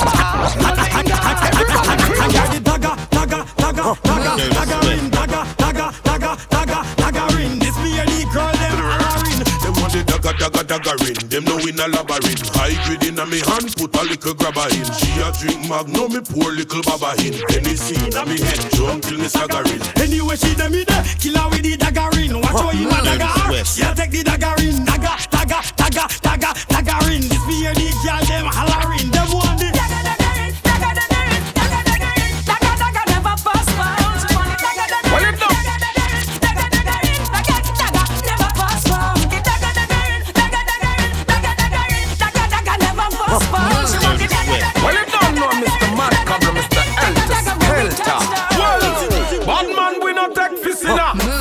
[0.62, 1.18] No linger.
[1.42, 7.58] Everybody the dagger, dagger, dagger, dagger, dagger in, dagger, dagger, dagger, dagger, dagger in.
[7.58, 9.42] This me and the girl them hollering.
[9.62, 11.16] Them want the dagger, dagger, dagger in.
[11.28, 12.48] Them know in a labyrinth.
[12.56, 14.84] High grade in a me hand, put a little grabber in.
[14.96, 17.34] She a drink magnum, me pour little baba in.
[17.50, 19.82] Hennessy in a me head, jump till me staggering.
[20.00, 22.32] Anyway, she dem me there, kill her with the dagger in.
[22.40, 23.64] Watch how you a dagger her.
[23.64, 27.31] She a take the dagger in, dagger, dagger, dagger, dagger, dagger in
[27.74, 29.72] hear the girl them hollering, them the.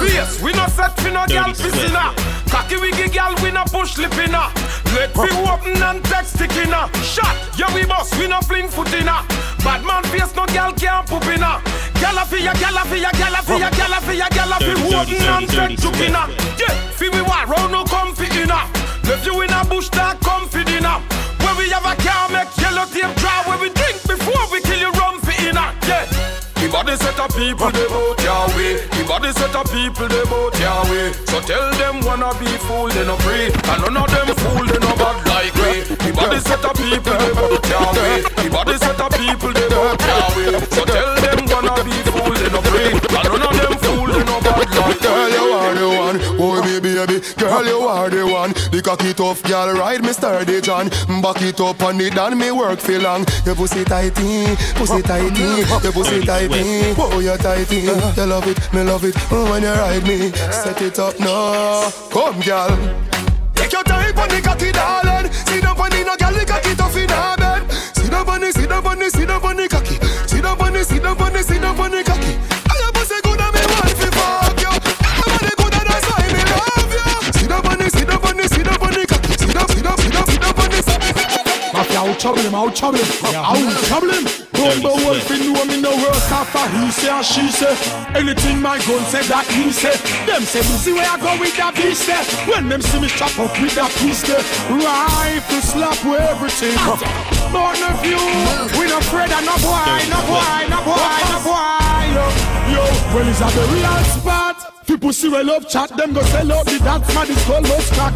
[0.03, 1.53] Yes, we no set for no girl.
[2.49, 2.75] Cocky
[3.09, 3.81] girl, we no push
[5.21, 6.89] fi open and take stick inna.
[7.03, 9.23] Shot, yeah we boss, we no fling foot inna.
[9.63, 11.61] Bad man face, no gal can't poop inna.
[12.01, 15.21] Gala fi ya, gala fi ya, gala fi ya, gala fi ya, gala fi open
[15.21, 16.27] and juke dirty inna.
[16.57, 18.65] Yeah, fi we war round no come fi inna.
[19.07, 20.97] Left you in a bush, that come fi dinner.
[21.41, 23.43] Where we have a car, make yellow tape draw.
[23.45, 25.73] Where we drink before we kill you, rum fi inna.
[25.87, 26.05] Yeah.
[26.61, 28.90] The body set of people they vote your way.
[29.01, 30.21] The body set of people they
[30.61, 31.11] your way.
[31.25, 33.49] So tell them wanna be fool they no free.
[33.49, 35.89] And none of them fool they no bad like we.
[36.05, 38.21] The body set of people they vote your way.
[38.21, 39.69] The body set of people they
[40.05, 40.53] your way.
[40.69, 42.93] So tell them wanna be fool they no free.
[42.93, 46.21] And none of them fool they no bad like Girl, you are the one.
[46.37, 46.80] Oh.
[47.37, 48.53] Girl, you are the one.
[48.71, 50.89] The cocky tough girl, ride me sturdy John.
[51.21, 53.25] Back it up on it and me work for long.
[53.45, 55.65] Your pussy tighty, pussy tighty.
[55.83, 56.93] Your pussy tighty.
[56.97, 57.79] Oh, you tighty.
[57.81, 59.15] You love it, me love it.
[59.31, 61.89] Oh, when you ride me, set it up now.
[62.11, 62.69] Come, girl.
[63.55, 65.31] Take your time on the cocky, darling.
[65.31, 67.71] Sit down on the no girl, the cocky tough in her bed.
[67.95, 69.95] Sit down on the, sit down on the, sit down on the cocky.
[70.27, 72.20] Sit down on the, sit down on the, sit down on the cocky.
[82.21, 83.57] Trouble him, out trouble him, out
[83.89, 84.25] trouble him.
[84.53, 87.73] Rumble wolf in know me no worse after he say and she say.
[88.13, 89.97] Anything my gun say that he say.
[90.29, 92.21] Them say me see where I go with that beast there.
[92.45, 94.37] When them see me chop up with that piece there.
[94.69, 96.77] Rifle slap with everything.
[97.49, 98.21] But no few,
[98.77, 102.40] we no afraid of no boy, no boy, no boy, no boy.
[103.11, 104.85] Yo, yo, when it's at the real spot.
[104.85, 107.93] People see we love chat, them go sell out the dance man, this called most
[107.93, 108.13] crack.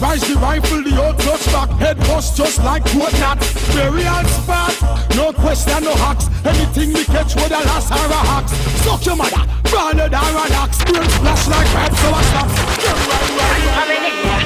[0.00, 1.70] Rise the rifle, the old touch back.
[1.80, 3.38] Head bust just like what not.
[3.74, 4.74] Burial spot.
[5.16, 6.28] No question, no hacks.
[6.44, 8.52] Anything we catch with a last or a hacks.
[8.84, 9.44] Suck your mother.
[9.68, 10.82] Branded or an axe.
[10.84, 12.48] Burn splash like red, so I stop.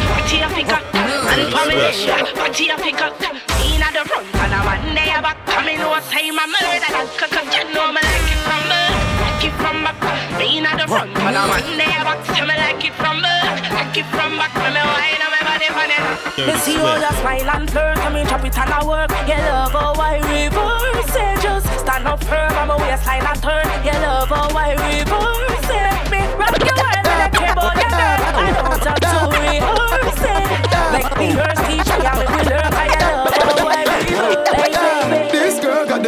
[0.08, 2.34] Party a pick up, and familiar.
[2.34, 3.14] Party a pick up.
[3.62, 5.46] In at the front and I'm one day back.
[5.46, 7.06] Coming over, say my murder.
[7.18, 8.77] Cook up, you know me like it from
[10.38, 12.24] In at the front and I'm one day back.
[12.26, 13.58] Say me like it from back.
[13.74, 14.54] Like it from back.
[14.54, 15.98] When me wine on my body for it.
[16.38, 19.10] You see all your smile and flirt, I mean chop it and I work.
[19.26, 22.54] You love how I reverse it, just stand up firm.
[22.54, 23.66] I'm a waistline and turn.
[23.82, 26.10] You love how I reverse it.
[26.14, 27.02] Me rock your world
[27.34, 27.90] care about your.
[27.90, 30.46] I don't have to rehearse it.
[31.18, 31.98] Me first teacher,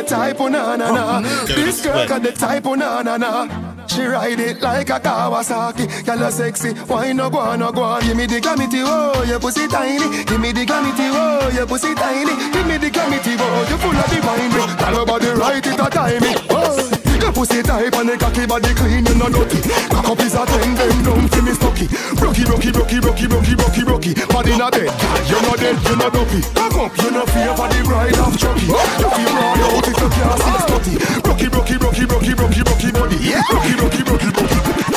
[0.02, 1.18] the type, oh na na na.
[1.18, 3.86] Oh, this girl got the type, oh na na na.
[3.86, 6.04] She ride it like a Kawasaki.
[6.06, 6.72] Girl, sexy.
[6.86, 8.02] Why no go on, no go on?
[8.02, 10.24] Give me the glamity, oh, your pussy tiny.
[10.24, 12.52] Give me the glamity, oh, your pussy tiny.
[12.52, 14.50] Give me the glamity, oh, you full of divine.
[14.78, 16.36] Tell her body right, it a timing.
[16.50, 16.99] Oh.
[17.40, 19.64] Pussy tight and the cocky body clean, you no dirty.
[19.88, 21.88] Cock up is a ten, them down to me stocky.
[22.20, 24.12] Rocky, rocky, rocky, rocky, rocky, rocky, rocky.
[24.28, 24.92] Body not dead,
[25.24, 26.42] you no dead, you no dopey.
[26.52, 28.68] Cock up, you no fear for the bride of Chucky.
[28.68, 30.92] You feel broad out if you can't six thirty.
[31.24, 33.16] Rocky, rocky, rocky, rocky, rocky, rocky body.
[33.48, 34.89] Rocky, rocky, rocky, rocky.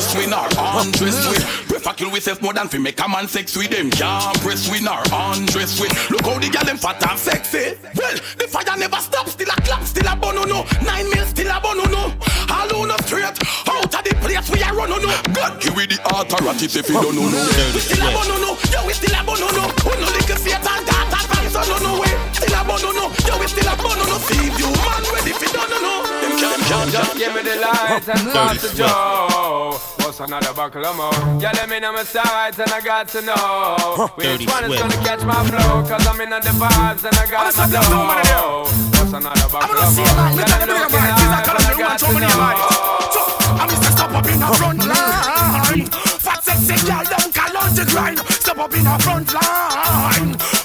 [0.00, 1.44] Press win or undress with.
[1.68, 3.90] Prefer kill with self more than fi make a man sex with them.
[3.90, 5.92] Can't press win or undress with.
[6.10, 7.76] Look how the girl them fat and sexy.
[8.00, 11.52] Well, the fire never stop Still a clap, still a bun, no Nine mil, still
[11.52, 12.16] a bun, no
[12.48, 13.36] All on straight
[13.68, 16.96] Out of the place we are run, no God give we the authority if you
[16.96, 17.40] don't know, no.
[17.74, 20.36] We still a bun, no Yo, we still a bun, no We no lick a
[20.40, 20.99] Satan, God,
[21.60, 24.16] and Samson, no, no way Still a bun, no Yo, we still a bun, no
[24.24, 27.56] See if you man ready fi done, no Them can't, can't, Just give me the
[27.60, 29.76] light and start to Joe.
[30.00, 31.40] What's another buckle of more?
[31.40, 34.96] Yeah, let me know my sides and I got to know which one is gonna
[35.04, 35.84] catch my flow.
[35.86, 38.64] Cause I'm in the vibes and I got to know.
[38.98, 40.06] What's another buckle of more?
[40.06, 42.90] Yeah, let me know my sides and I got to know.
[43.60, 43.90] I'm Mr.
[43.92, 45.86] Stop up in the front line.
[46.18, 48.18] Fat sexy girl, don't call on the grind.
[48.18, 50.59] Step up in the front line.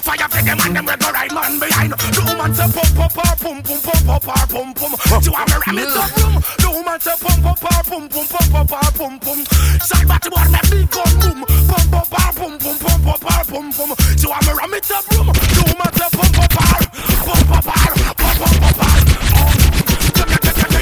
[0.46, 1.92] Them and them go right man behind.
[1.92, 4.92] The woman say pump pump pump pum pum pum pum pum pum.
[5.20, 6.38] She want me ram it up room.
[6.62, 9.38] The woman say pump pump pump pum pum pum pum pum pum.
[9.82, 11.42] Side body want me big gun boom.
[11.66, 13.90] Pump pump pum pum pum pum pum pum pum.
[14.14, 15.34] She want me ram it up room.
[15.34, 16.94] The woman say pump pump pump
[17.26, 19.02] pump pump pump pump pump pump.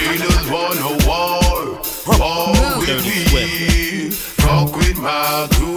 [0.04, 2.52] Haters wanna war, war
[2.84, 4.12] with me.
[4.44, 5.73] Fuck with my crew,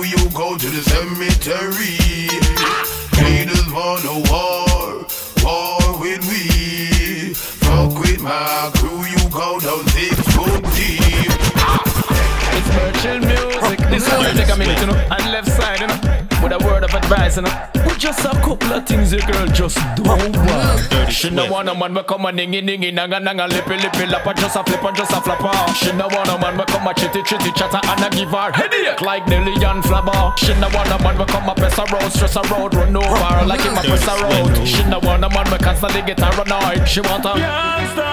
[15.32, 15.77] left side,
[17.08, 17.70] advice, you know.
[17.74, 21.12] But just a couple of things the girl just don't want.
[21.12, 24.36] She no want a man we come a ningy ningy nanga nanga lippy lippy lapper
[24.36, 25.54] just a flip and just a flapper.
[25.74, 28.52] She no want a man we come a chitty chitty chatter and a give her
[28.52, 30.38] headache like Nelly and Flabber.
[30.38, 32.96] She no want a man we come a press a road, stress a road, run
[32.96, 34.68] over like him a press a road.
[34.68, 36.88] She no want a man we constantly get her annoyed.
[36.88, 37.34] She want a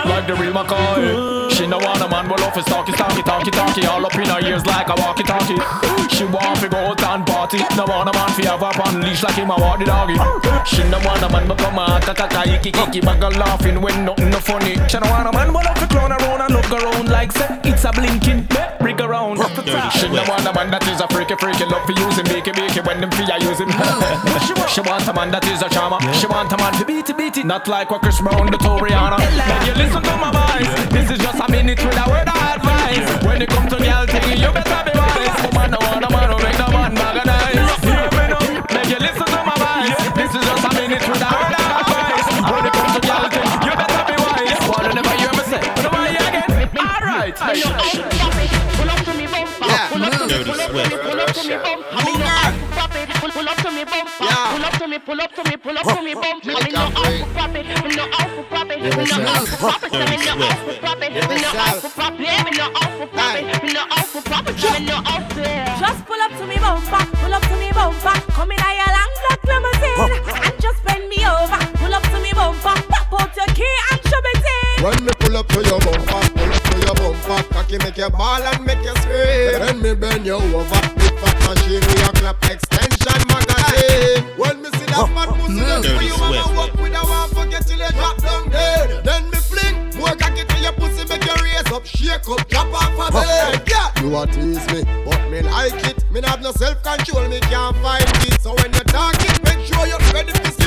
[0.07, 1.51] like the real McCoy.
[1.51, 4.27] She no want a man we love his talky talky talky talky all up in
[4.27, 5.59] her ears like a walkie talkie.
[6.15, 7.59] She want to go out and party.
[7.77, 10.15] No want a man fi have her on leash like him a walk the doggy.
[10.65, 14.05] She no want a man we come a kaka iki iki back a laughing when
[14.05, 14.75] nothing no funny.
[14.89, 17.49] She no want a man we love to clown around and look around like say
[17.65, 18.47] it's a blinking
[18.81, 19.39] rig around.
[19.97, 22.81] She no want a man that is a freaky freaky love for using beaky beaky
[22.81, 23.69] when them fi a using.
[24.73, 26.01] she want a man that is a charmer.
[26.15, 28.59] She want a man to beat it beat it not like what Chris Brown do
[28.59, 29.19] to Rihanna.
[29.21, 30.71] Then you listen to my voice.
[30.93, 33.07] This is just a minute with a word of advice.
[33.25, 34.64] When it comes to girl thing, you better
[56.15, 56.59] me no.
[56.61, 56.89] Me no.
[57.51, 57.79] Me no.
[57.83, 58.05] Me no.
[58.05, 58.05] Me no.
[58.85, 59.15] Me no.
[59.15, 59.25] Me no.
[59.25, 59.51] Me
[63.75, 64.95] no.
[65.81, 68.21] Just pull up to me bumper, pull up to me bumper.
[68.33, 70.13] Come in a your long black limousine
[70.45, 71.59] and just bend me over.
[71.79, 74.45] Pull up to me bumper, pop out your key and shove it
[74.79, 74.85] in.
[74.85, 78.11] When me pull up to your bumper, pull up to your bumper, cocky make you
[78.11, 79.59] ball and make you scream.
[79.61, 84.25] Then me bend you over, big fat machine with your clap extension magazine.
[84.39, 84.64] When me see
[84.95, 87.91] that oh, fat pussy, then for you wanna walk with a one forget till you
[87.91, 89.05] drop down dead.
[89.05, 92.71] Then me fling more cocky to your pussy, make you raise up, shake up, drop
[92.73, 93.63] off a bed.
[93.67, 95.99] Yeah, you a tease me, but me like it.
[96.11, 98.41] Me not have no self-control, me can't fight it.
[98.41, 100.64] So when you're talking, make sure you're ready to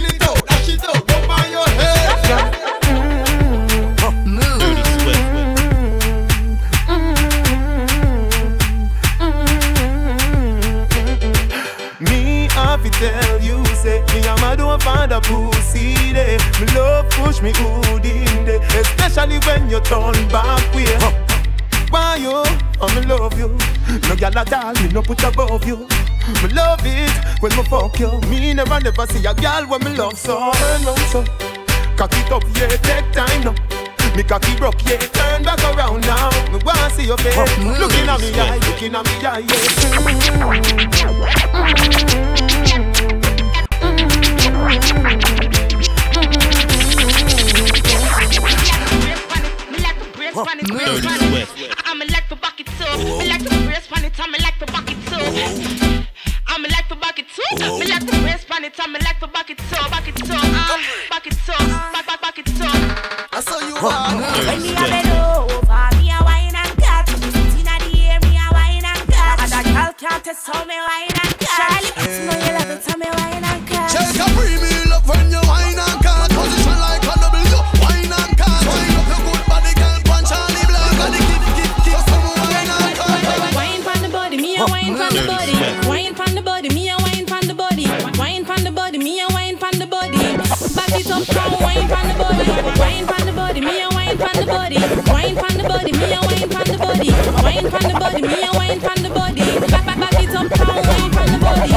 [15.22, 16.38] the pussy day.
[16.60, 20.86] Me love push me hood in day, especially when you turn back way.
[21.90, 22.44] Why you?
[22.80, 23.50] Oh, me love you.
[24.08, 25.88] No gyal at all, me no put above you.
[26.44, 27.12] Me love it
[27.42, 28.20] when me fuck you.
[28.30, 30.52] Me never never see a gyal when me love so.
[30.54, 31.24] Turn round so,
[31.96, 33.56] cock it up, yeah, take time now.
[34.16, 36.30] Me cocky broke, yeah, turn back around now.
[36.52, 37.80] Me wanna see your face, oh, mm.
[37.80, 40.06] looking at me eye, looking at me eye, brace pan
[42.92, 42.97] it,
[70.28, 71.27] test how me I wine and
[91.60, 92.46] wine pon the body.
[92.80, 94.78] Wine pon the body, me a wine pon the body.
[95.12, 97.10] Wine pon the body, me a wine pon the body.
[97.44, 99.44] Wine pon the body, me a wine pon the body.
[99.72, 101.72] Back back back it up, now wine pon the body.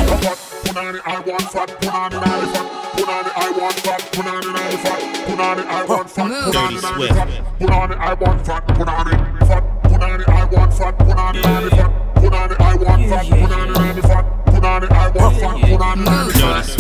[0.67, 1.69] Put on it, I want fat.
[1.81, 2.67] Put on it, I fat.
[2.95, 4.01] Put on it, I want fat.
[4.13, 5.01] Put on it, I fat.
[5.27, 6.37] Put on it, I want fat.
[6.37, 7.27] Put on it, I fat.
[7.59, 8.69] Put on it, I want fat.
[8.69, 9.65] Put on it, fat.
[9.85, 10.99] Put on it, I want fat.
[10.99, 12.15] Put on it, I fat.
[12.15, 13.27] Put on it, I want fat.
[13.27, 13.80] Put on it,
[15.41, 15.71] fat.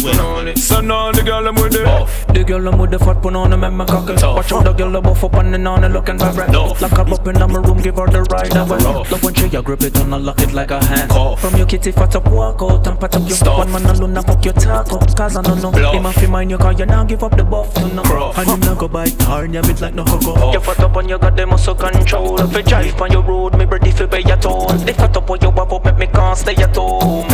[0.00, 2.26] Put on it, So now the girl I'm with the buff.
[2.28, 4.14] The girl I'm with the fat put on them and my cocky.
[4.14, 6.52] Watch out the girl I'm buff up and then on and looking vibrant.
[6.52, 8.78] Lock her up in my room, give her the ride away.
[8.78, 11.11] Love when she a grip it and I lock it like a hand.
[11.40, 14.26] From your kitty fat up, walk out and pat up your One man alone and
[14.26, 14.98] fuck your taco.
[15.14, 15.70] Cause I don't know.
[15.70, 18.02] Him a fi mind you cause you now give up the buff to no.
[18.36, 20.52] And you now go bite hard, you bit like no huggo.
[20.52, 22.40] You fat up and you got the muscle control.
[22.40, 24.66] If you drive on your road, me ready fi pay your toll.
[24.68, 27.26] The fat up when you have up, make me can't stay at home.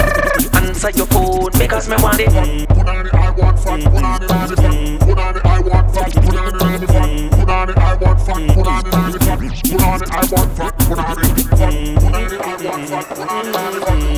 [0.76, 2.28] Answer your phone because me want it.
[2.68, 3.80] Put on it, I want fat.
[3.82, 5.00] Put on it, I fat.
[5.00, 6.12] Put on it, I want fat.
[6.12, 7.32] Put on it, I fat.
[7.32, 8.44] Put on it, I want fat.
[8.54, 9.40] Put on it, I fat.
[9.40, 10.76] Put on it, I want fat.
[10.76, 11.72] Put on it, fat.
[11.96, 13.08] Put on it, I want fat.
[13.08, 14.12] Put on it, I fat.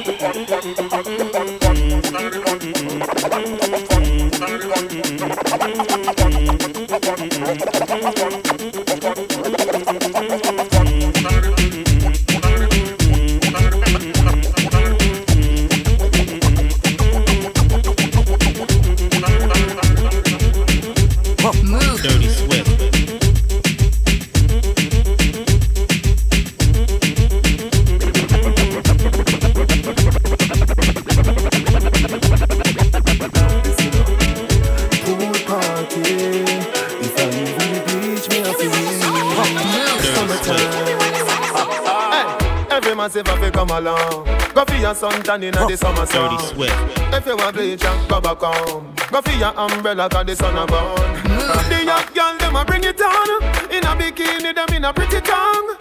[45.23, 46.31] for your suntan in the summer sun.
[46.31, 47.13] Dirty Swift.
[47.13, 48.93] If you want bleach and go back home.
[49.11, 51.23] Go for your umbrella cause the sun a burn.
[51.69, 53.43] The young girl them a bring it on.
[53.71, 55.75] In a bikini them in a pretty tongue.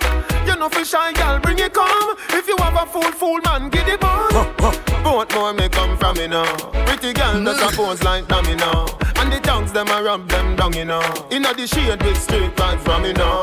[0.47, 2.16] You know for shy girl bring it come.
[2.30, 4.55] If you have a fool fool man get it on.
[5.05, 6.57] Both more me come from me now.
[6.86, 7.45] Pretty girl mm.
[7.45, 8.86] does a pose like dummy now.
[9.16, 11.03] And the tongues them a rub them down you know.
[11.30, 13.43] Inna the shade with straight vibes from me now.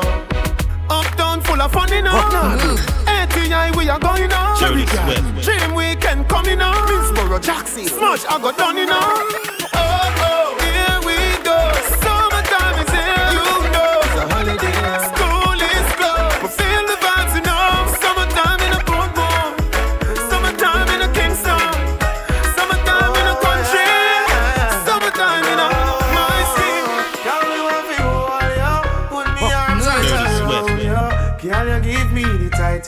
[0.88, 3.05] Uptown full of fun you know.
[3.30, 4.60] ATI we are going on.
[4.60, 5.44] Dirty Swift.
[5.44, 6.74] Dream weekend coming on.
[6.88, 9.15] Minsboro, Jackson, Smash, I got done, you know.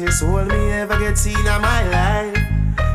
[0.09, 2.35] The tightest hold me ever get seen in my life?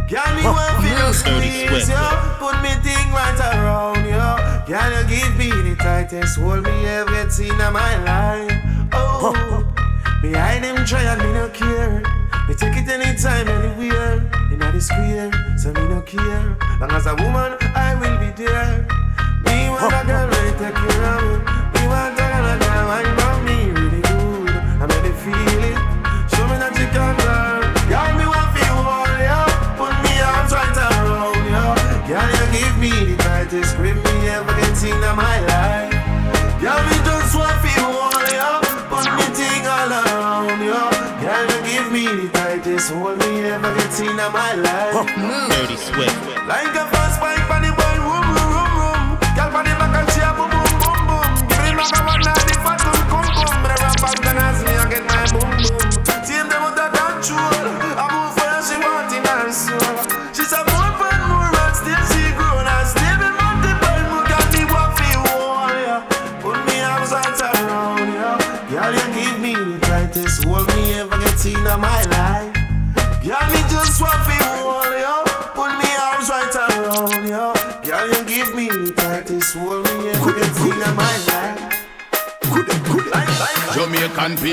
[0.09, 1.95] Can me want to Dirty squeeze you?
[2.39, 4.73] Put me thing right around you.
[4.73, 8.51] Can you give me the tightest hold me ever get seen in my life?
[8.93, 9.63] Oh,
[10.21, 12.01] behind them trial me no care.
[12.47, 14.17] Me take it anytime, anywhere.
[14.51, 16.57] In the square, so me no care.
[16.79, 18.87] Long as a woman, I will be there.
[19.45, 21.62] Me want a girl ready take care of me.
[43.93, 45.05] seen in my life.
[45.51, 46.17] Dirty Swift.
[46.47, 46.85] Like a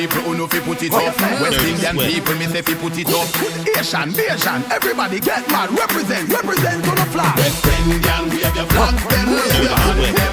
[0.00, 1.20] people who know fi put it up.
[1.40, 3.28] West Indian people me say fi put it up.
[3.76, 5.70] Asian, Asian, everybody get mad.
[5.70, 7.24] Represent, represent gonna fly.
[7.24, 7.36] flag.
[7.36, 8.94] West Indian, we have your flag.
[9.10, 10.29] Then raise your hand.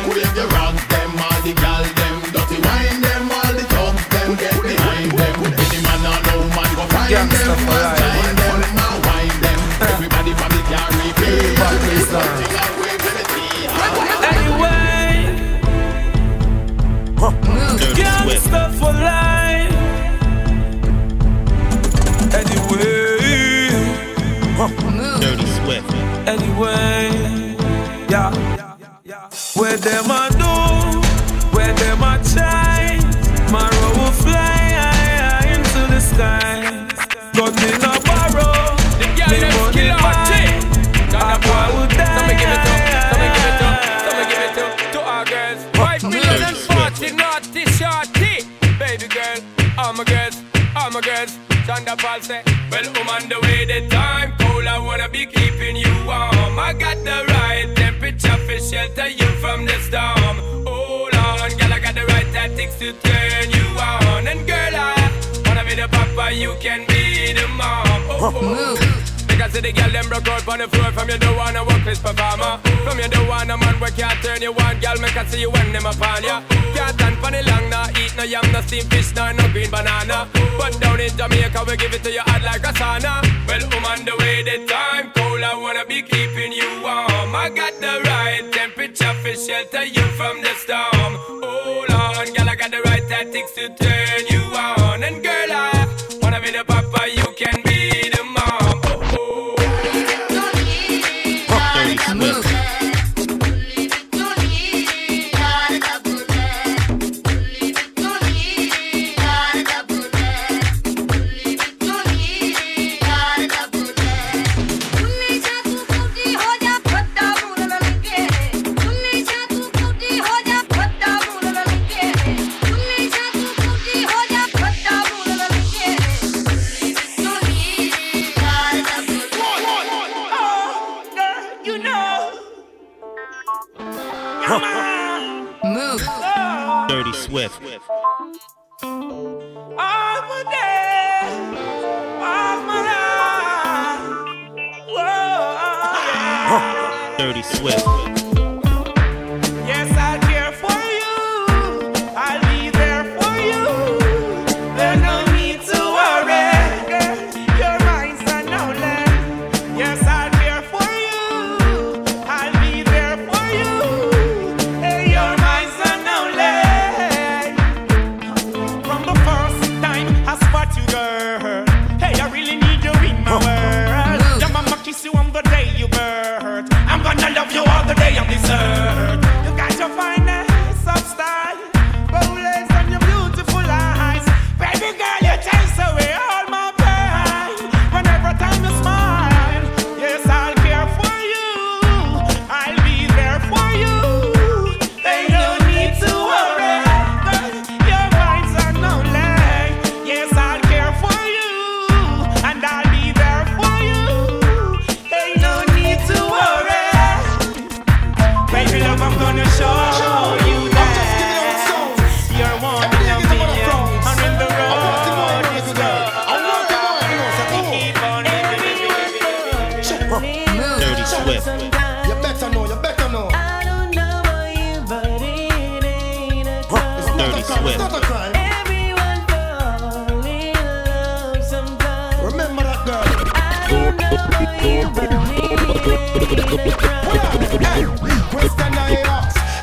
[74.37, 74.97] turn you on, girl.
[75.01, 76.41] Make I see you when them upon ya.
[76.75, 77.89] Can't stand for the long, nah.
[77.99, 80.27] Eat no yam, no steamed fish, nah, no green banana.
[80.57, 83.21] But down in Jamaica, we give it to you hot like a sauna.
[83.47, 85.41] Well, I'm on the way, the time cold.
[85.41, 87.35] I wanna be keeping you warm.
[87.35, 91.13] I got the right temperature for shelter you from the storm.
[91.41, 94.36] Hold on, girl, I got the right tactics to turn you.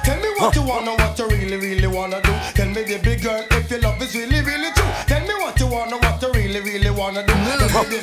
[0.04, 2.32] Tell me what you wanna, what you really, really wanna do.
[2.54, 4.90] Tell me, baby girl, if your love is really, really true.
[5.06, 5.98] Tell me what you wanna,
[7.26, 7.32] do.
[7.68, 7.98] Tell me,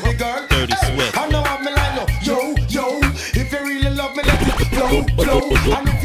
[0.49, 1.17] dirty sweat.
[1.17, 2.99] I know I'm like, yo, yo,
[3.33, 6.00] if you really love me, let me blow, blow.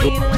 [0.00, 0.37] It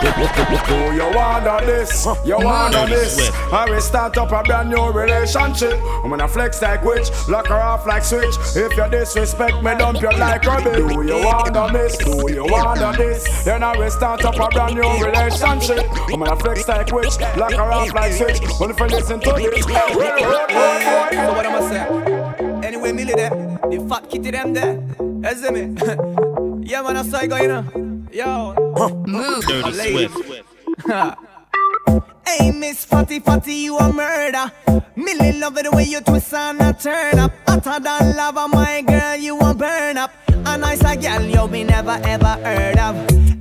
[0.00, 3.30] Oh, you wanna this, you wanna this.
[3.52, 5.74] I will start up a brand new relationship.
[6.04, 8.34] I'm gonna flex like witch, lock her off like switch.
[8.54, 10.76] If you disrespect me, dump you like rubbish.
[10.76, 11.96] Do you wanna this?
[11.98, 13.44] Do you wanna this?
[13.44, 15.84] Then I will start up a brand new relationship.
[16.12, 18.40] I'm gonna flex like witch, lock her off like switch.
[18.60, 19.64] Only if you listen to this.
[19.64, 22.66] So what am I say?
[22.66, 24.80] Anyway, Millie there, the fat kitty them there.
[25.00, 25.74] You see me?
[26.68, 28.08] yeah, man, I saw you going on.
[28.12, 28.54] Yo,
[29.06, 30.08] move, Dirty lady.
[30.08, 30.48] Swift.
[32.26, 34.52] Hey, Miss Fatty Fatty, you a murder.
[34.96, 37.32] Millie love it the way you twist and a turn up.
[37.48, 40.12] Hotter than lava, my girl, you a burn up.
[40.28, 42.94] A nice a girl you be never ever heard of.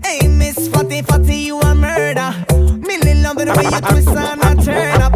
[0.05, 2.33] Hey, Miss Fatty Fatty, you a murder.
[2.79, 5.13] Millie love it the way you twist and a turn up.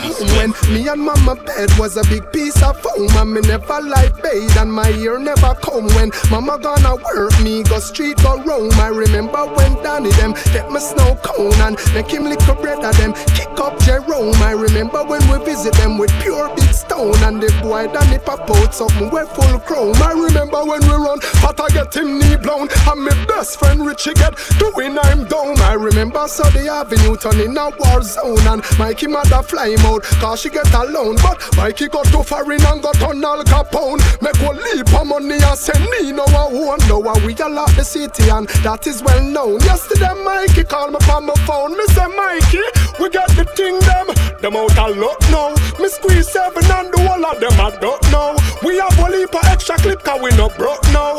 [0.00, 4.22] When me and mama bed was a big piece of foam And me never like
[4.22, 8.72] bathe and my ear never come When mama gonna work me go street go roam.
[8.80, 12.82] I remember when Danny them get my snow cone And make him lick a bread
[12.82, 14.40] of them kick up Jerome.
[14.40, 18.48] I remember when we visit them with pure big stone And the boy Danny pop
[18.50, 22.36] out something we full chrome I remember when we run but I get him knee
[22.36, 25.60] blown And my best friend Richie get doing I'm down.
[25.60, 29.89] I remember so the avenue turn in a war zone And Mikey mother fly him
[29.90, 31.16] out cause she get alone.
[31.16, 34.00] But Mikey got too foreign and got on Al Capone.
[34.22, 36.52] Make one leap of money and send me no one.
[36.52, 39.60] Won't know how we all out the city and that is well known.
[39.60, 41.76] Yesterday Mikey called me from my phone.
[41.76, 42.64] Me say Mikey,
[43.00, 44.06] we got the thing them.
[44.40, 45.54] Them out a lot now.
[45.80, 48.36] Me squeeze seven and the whole of them I don't know.
[48.62, 51.16] We have one leap of extra clip cause we no broke now.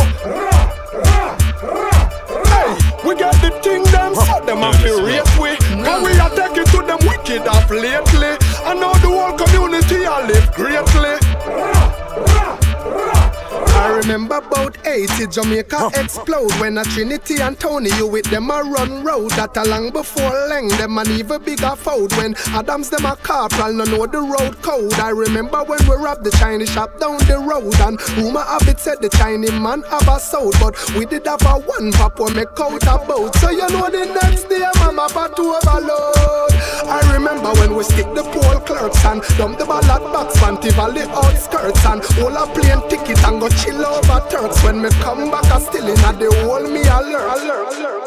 [1.62, 1.91] Hey,
[3.06, 5.58] we got the thing them, so them to rate we.
[5.84, 8.38] Cause we are taking to them wicked off lately.
[8.66, 11.81] And now the whole community I live greatly.
[13.82, 18.62] I remember about 80 Jamaica explode when a Trinity and Tony you with them a
[18.62, 20.70] run road that a long before Leng.
[20.78, 24.94] Them an even bigger fold when Adams them a corporal no know the road code.
[24.94, 28.80] I remember when we robbed the Chinese shop down the road and rumor have it
[28.80, 32.36] said the Chinese man have a soul but we did have a one pop when
[32.36, 36.51] make out a boat so you know the next day mama about to overload
[36.88, 41.04] I remember when we stick the pole clerks and dump the ballot box Fanti Valley
[41.10, 45.46] outskirts and all a plane ticket and go chill over Turks when me come back
[45.46, 48.01] I still in a the whole me alert, alert, alert.